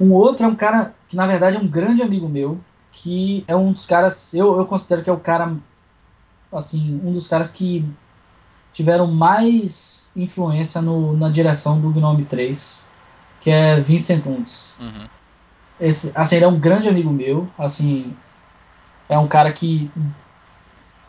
[0.00, 2.58] Um outro é um cara que, na verdade, é um grande amigo meu,
[2.90, 4.34] que é um dos caras.
[4.34, 5.54] Eu, eu considero que é o cara
[6.52, 7.88] assim, um dos caras que
[8.72, 12.82] tiveram mais influência no, na direção do Gnome 3,
[13.40, 14.76] que é Vincent Untz.
[14.80, 15.06] Uhum.
[15.80, 18.14] Esse, assim, ele é um grande amigo meu, assim,
[19.08, 19.90] é um cara que,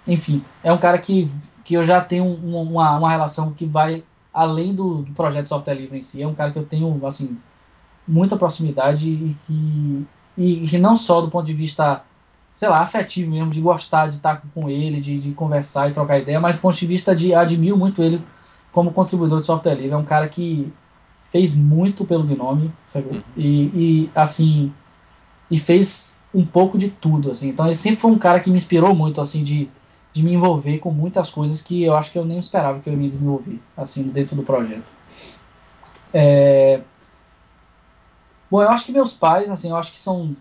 [0.08, 1.30] enfim, é um cara que,
[1.64, 4.04] que eu já tenho uma, uma relação que vai
[4.34, 7.38] além do, do projeto software livre em si, é um cara que eu tenho, assim,
[8.08, 10.08] muita proximidade e que,
[10.38, 12.04] e, e não só do ponto de vista
[12.56, 16.20] sei lá, afetivo mesmo, de gostar de estar com ele, de, de conversar e trocar
[16.20, 18.24] ideia, mas do ponto de vista de admiro muito ele
[18.72, 19.92] como contribuidor de software livre.
[19.92, 20.72] É um cara que
[21.32, 23.22] fez muito pelo Gnome, uhum.
[23.36, 24.72] e, e, assim,
[25.50, 27.50] e fez um pouco de tudo, assim.
[27.50, 29.70] Então ele sempre foi um cara que me inspirou muito, assim, de,
[30.12, 32.98] de me envolver com muitas coisas que eu acho que eu nem esperava que eu
[32.98, 34.84] me envolver, assim, dentro do projeto.
[36.14, 36.82] É...
[38.50, 40.36] Bom, eu acho que meus pais, assim, eu acho que são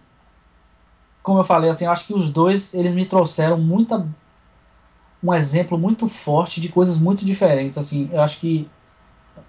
[1.22, 4.06] como eu falei, assim, eu acho que os dois, eles me trouxeram muita
[5.22, 8.10] um exemplo muito forte de coisas muito diferentes, assim.
[8.12, 8.68] Eu acho que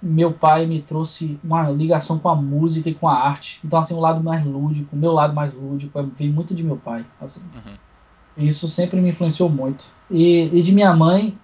[0.02, 3.60] meu pai me trouxe uma ligação com a música e com a arte.
[3.64, 6.78] Então, assim, o lado mais lúdico, o meu lado mais lúdico, veio muito de meu
[6.78, 7.42] pai, assim.
[7.56, 8.46] Uhum.
[8.46, 9.86] Isso sempre me influenciou muito.
[10.12, 11.38] E, e de minha mãe,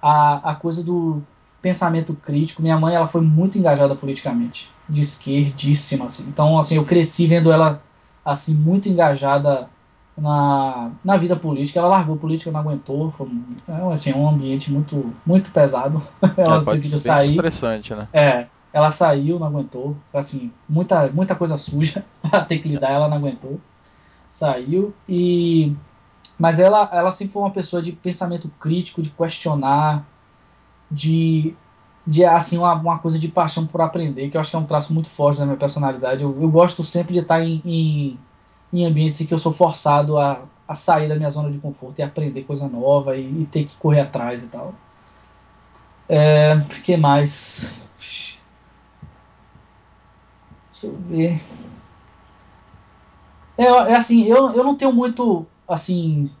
[0.00, 1.22] a, a coisa do
[1.60, 2.62] pensamento crítico.
[2.62, 6.24] Minha mãe, ela foi muito engajada politicamente, de esquerdíssima, assim.
[6.28, 7.82] Então, assim, eu cresci vendo ela,
[8.24, 9.68] assim, muito engajada
[10.16, 11.78] na, na vida política.
[11.78, 13.12] Ela largou política, não aguentou.
[13.12, 13.28] Foi
[13.68, 16.02] é, assim, um ambiente muito, muito pesado.
[16.36, 17.30] ela é, teve que sair.
[17.30, 18.08] estressante, né?
[18.12, 19.96] É, ela saiu, não aguentou.
[20.12, 23.60] Assim, muita, muita coisa suja pra ter que lidar, ela não aguentou.
[24.28, 25.74] Saiu e...
[26.36, 30.04] Mas ela, ela sempre foi uma pessoa de pensamento crítico, de questionar,
[30.90, 31.54] de,
[32.06, 34.66] de assim, uma, uma coisa de paixão por aprender, que eu acho que é um
[34.66, 36.22] traço muito forte da minha personalidade.
[36.22, 38.26] Eu, eu gosto sempre de estar em, em
[38.72, 42.00] em ambientes em que eu sou forçado a, a sair da minha zona de conforto
[42.00, 44.82] e aprender coisa nova e, e ter que correr atrás e tal.
[46.08, 47.66] É, que mais?
[50.70, 51.40] Deixa eu ver.
[53.56, 56.36] É, é assim, eu, eu não tenho muito, assim,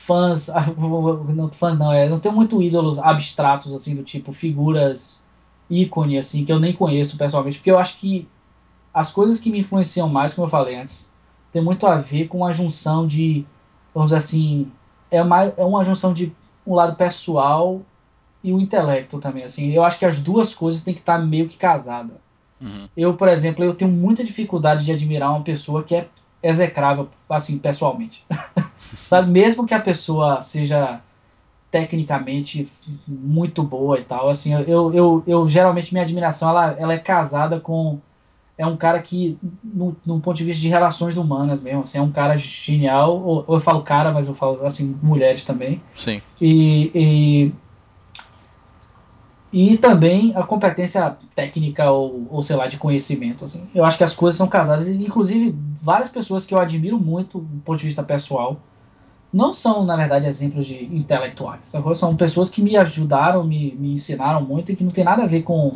[0.00, 5.20] fãs, não, fãs não, é, não tenho muito ídolos abstratos, assim, do tipo figuras
[5.68, 8.26] ícone, assim, que eu nem conheço pessoalmente, porque eu acho que
[8.92, 11.12] as coisas que me influenciam mais, como eu falei antes,
[11.52, 13.44] tem muito a ver com a junção de,
[13.94, 14.72] vamos dizer assim,
[15.10, 16.32] é uma, é uma junção de
[16.66, 17.82] um lado pessoal
[18.42, 19.70] e o intelecto também, assim.
[19.70, 22.16] Eu acho que as duas coisas têm que estar meio que casadas.
[22.60, 22.88] Uhum.
[22.96, 26.08] Eu, por exemplo, eu tenho muita dificuldade de admirar uma pessoa que é
[26.42, 28.24] execrável, assim, pessoalmente.
[28.96, 29.30] Sabe?
[29.30, 31.00] Mesmo que a pessoa seja
[31.70, 32.68] tecnicamente
[33.06, 37.60] muito boa e tal, assim, eu, eu, eu geralmente minha admiração ela, ela é casada
[37.60, 38.00] com
[38.60, 42.02] é um cara que, no, no, ponto de vista de relações humanas mesmo, assim, é
[42.02, 43.18] um cara genial.
[43.18, 45.80] Ou, ou, eu falo cara, mas eu falo, assim, mulheres também.
[45.94, 46.20] Sim.
[46.38, 47.52] E, e,
[49.52, 53.68] e também a competência técnica ou, ou, sei lá, de conhecimento, assim.
[53.74, 54.88] Eu acho que as coisas são casadas.
[54.88, 58.60] Inclusive, várias pessoas que eu admiro muito do ponto de vista pessoal
[59.32, 61.72] não são, na verdade, exemplos de intelectuais.
[61.94, 65.26] São pessoas que me ajudaram, me, me ensinaram muito e que não tem nada a
[65.26, 65.72] ver com...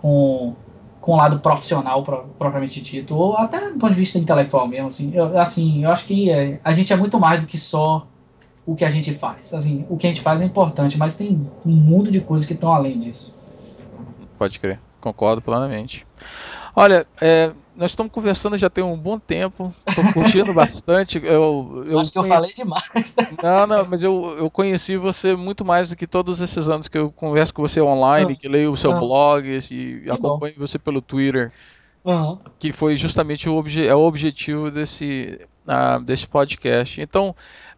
[0.00, 0.54] com
[1.00, 2.02] com o lado profissional
[2.38, 6.04] propriamente dito, ou até do ponto de vista intelectual mesmo, assim, eu, assim, eu acho
[6.04, 8.06] que é, a gente é muito mais do que só
[8.66, 9.52] o que a gente faz.
[9.54, 12.54] Assim, o que a gente faz é importante, mas tem um mundo de coisas que
[12.54, 13.34] estão além disso.
[14.38, 16.06] Pode crer, concordo plenamente.
[16.74, 21.20] Olha, é, nós estamos conversando já tem um bom tempo, estou curtindo bastante.
[21.22, 22.34] Eu, eu Acho que conheci...
[22.34, 23.14] eu falei demais.
[23.42, 26.98] Não, não, mas eu, eu conheci você muito mais do que todos esses anos que
[26.98, 30.60] eu converso com você online, que leio o seu blog e acompanho bom.
[30.60, 31.52] você pelo Twitter.
[32.04, 32.38] Uhum.
[32.58, 37.00] Que foi justamente o, obje é o objetivo desse, uh, desse podcast.
[37.00, 37.34] Então,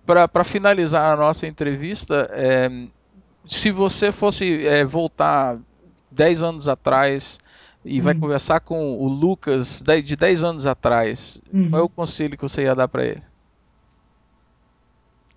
[0.07, 2.69] para finalizar a nossa entrevista, é,
[3.49, 5.59] se você fosse é, voltar
[6.11, 7.39] 10 anos atrás
[7.85, 8.21] e vai uhum.
[8.21, 11.71] conversar com o Lucas de 10 anos atrás, uhum.
[11.71, 13.23] qual é o conselho que você ia dar para ele?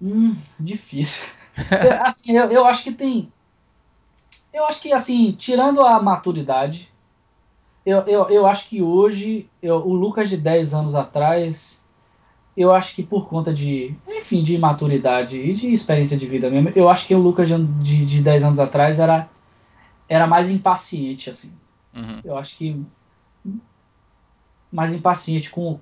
[0.02, 1.26] Hum, difícil.
[1.84, 3.32] eu, assim, eu, eu, acho que tem.
[4.54, 6.90] Eu acho que, assim, tirando a maturidade,
[7.86, 11.82] eu, eu, eu acho que hoje, eu, o Lucas de 10 anos atrás,
[12.56, 16.72] eu acho que por conta de, enfim, de maturidade e de experiência de vida mesmo,
[16.76, 19.30] eu acho que o Lucas de, de, de 10 anos atrás era,
[20.08, 21.52] era mais impaciente, assim.
[21.94, 22.22] Uhum.
[22.24, 22.82] Eu acho que
[24.72, 25.80] mais impaciente com,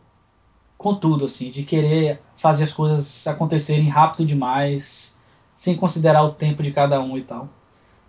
[0.77, 5.17] com tudo, assim, de querer fazer as coisas acontecerem rápido demais,
[5.55, 7.49] sem considerar o tempo de cada um e tal.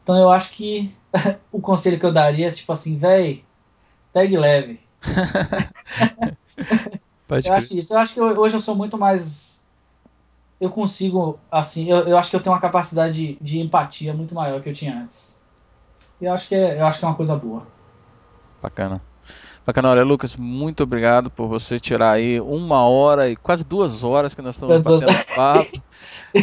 [0.02, 0.94] Então eu acho que
[1.52, 3.44] o conselho que eu daria é tipo assim, véi,
[4.12, 4.80] pegue leve.
[7.27, 7.95] Pode eu acho isso.
[7.95, 9.61] Eu acho que hoje eu sou muito mais.
[10.61, 14.35] Eu consigo, assim, eu, eu acho que eu tenho uma capacidade de, de empatia muito
[14.35, 15.39] maior que eu tinha antes.
[16.20, 17.66] E eu acho que é, eu acho que é uma coisa boa.
[18.62, 19.01] Bacana.
[19.66, 24.35] Bacana, olha, Lucas, muito obrigado por você tirar aí uma hora e quase duas horas
[24.35, 25.83] que nós estamos batendo papo.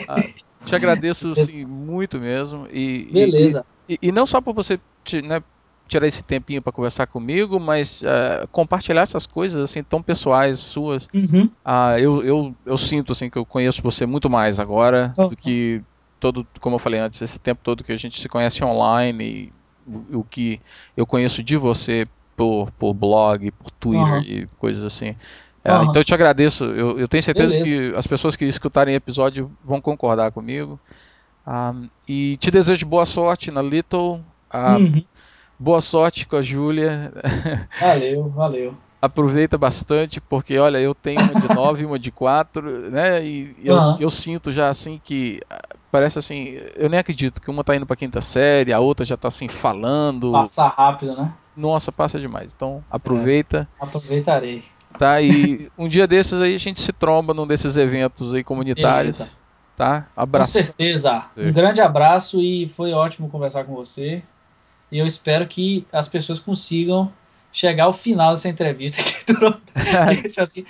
[0.08, 0.24] Ah,
[0.64, 2.68] te agradeço sim, muito mesmo.
[2.72, 3.66] E, Beleza.
[3.88, 4.80] E, e, e, não só por você
[5.24, 5.44] né,
[5.92, 11.10] tirar esse tempinho para conversar comigo, mas uh, compartilhar essas coisas assim tão pessoais suas.
[11.14, 11.50] Uhum.
[11.66, 15.28] Uh, eu, eu, eu sinto assim que eu conheço você muito mais agora uhum.
[15.28, 15.82] do que
[16.18, 19.54] todo, como eu falei antes, esse tempo todo que a gente se conhece online e
[19.86, 20.62] o, o que
[20.96, 24.22] eu conheço de você por, por blog, por Twitter uhum.
[24.22, 25.14] e coisas assim.
[25.62, 25.84] É, uhum.
[25.84, 26.64] Então eu te agradeço.
[26.64, 27.92] Eu, eu tenho certeza Beleza.
[27.92, 30.80] que as pessoas que escutarem o episódio vão concordar comigo.
[31.46, 31.74] Um, ah,
[32.08, 34.22] e te desejo boa sorte na Little.
[34.50, 35.04] Ah, uhum.
[35.62, 37.14] Boa sorte com a Júlia.
[37.80, 38.74] Valeu, valeu.
[39.00, 43.24] aproveita bastante, porque olha, eu tenho uma de 9 e uma de 4, né?
[43.24, 43.98] E eu, uhum.
[44.00, 45.40] eu, sinto já assim que
[45.92, 49.16] parece assim, eu nem acredito que uma tá indo para quinta série, a outra já
[49.16, 50.32] tá assim falando.
[50.32, 51.32] Passar rápido, né?
[51.56, 52.54] Nossa, passa demais.
[52.56, 53.70] Então, aproveita.
[53.80, 54.64] É, aproveitarei.
[54.98, 55.22] Tá?
[55.22, 59.20] E um dia desses aí a gente se tromba num desses eventos aí comunitários.
[59.20, 59.38] Beleza.
[59.78, 60.08] Tá?
[60.18, 60.54] Abraço.
[60.54, 61.24] Com certeza.
[61.38, 64.24] Um grande abraço e foi ótimo conversar com você.
[64.92, 67.12] E eu espero que as pessoas consigam
[67.54, 69.54] chegar ao final dessa entrevista que durou
[70.38, 70.66] assim,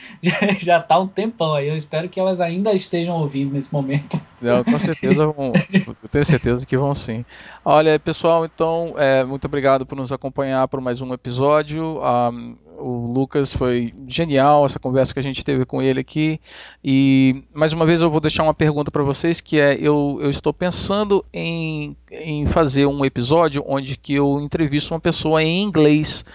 [0.62, 1.68] já, está um tempão aí.
[1.68, 4.20] Eu espero que elas ainda estejam ouvindo nesse momento.
[4.42, 5.54] Não, com certeza vão.
[5.86, 7.24] eu tenho certeza que vão sim.
[7.64, 12.00] Olha, pessoal, então, é, muito obrigado por nos acompanhar por mais um episódio.
[12.02, 16.40] Um, o Lucas foi genial essa conversa que a gente teve com ele aqui.
[16.84, 20.30] E mais uma vez eu vou deixar uma pergunta para vocês que é eu, eu
[20.30, 26.26] estou pensando em, em fazer um episódio onde que eu entrevisto uma pessoa em inglês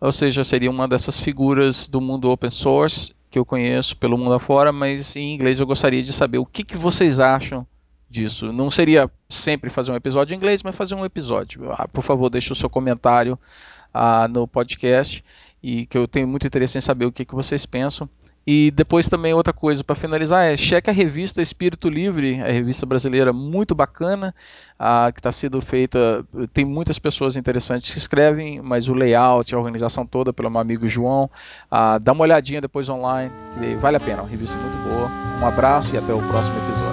[0.00, 4.32] ou seja, seria uma dessas figuras do mundo open source que eu conheço pelo mundo
[4.32, 7.66] afora, mas em inglês eu gostaria de saber o que, que vocês acham
[8.08, 8.50] disso.
[8.52, 11.70] Não seria sempre fazer um episódio em inglês, mas fazer um episódio.
[11.72, 13.38] Ah, por favor, deixe o seu comentário
[13.92, 15.22] ah, no podcast
[15.62, 18.08] e que eu tenho muito interesse em saber o que, que vocês pensam.
[18.46, 22.86] E depois também outra coisa para finalizar é cheque a revista Espírito Livre, a revista
[22.86, 24.34] brasileira muito bacana,
[24.78, 29.58] a, que está sendo feita, tem muitas pessoas interessantes que escrevem, mas o layout, a
[29.58, 31.30] organização toda pelo meu amigo João,
[31.70, 33.30] a, dá uma olhadinha depois online,
[33.78, 35.10] vale a pena, é uma revista muito boa.
[35.40, 36.89] Um abraço e até o próximo episódio.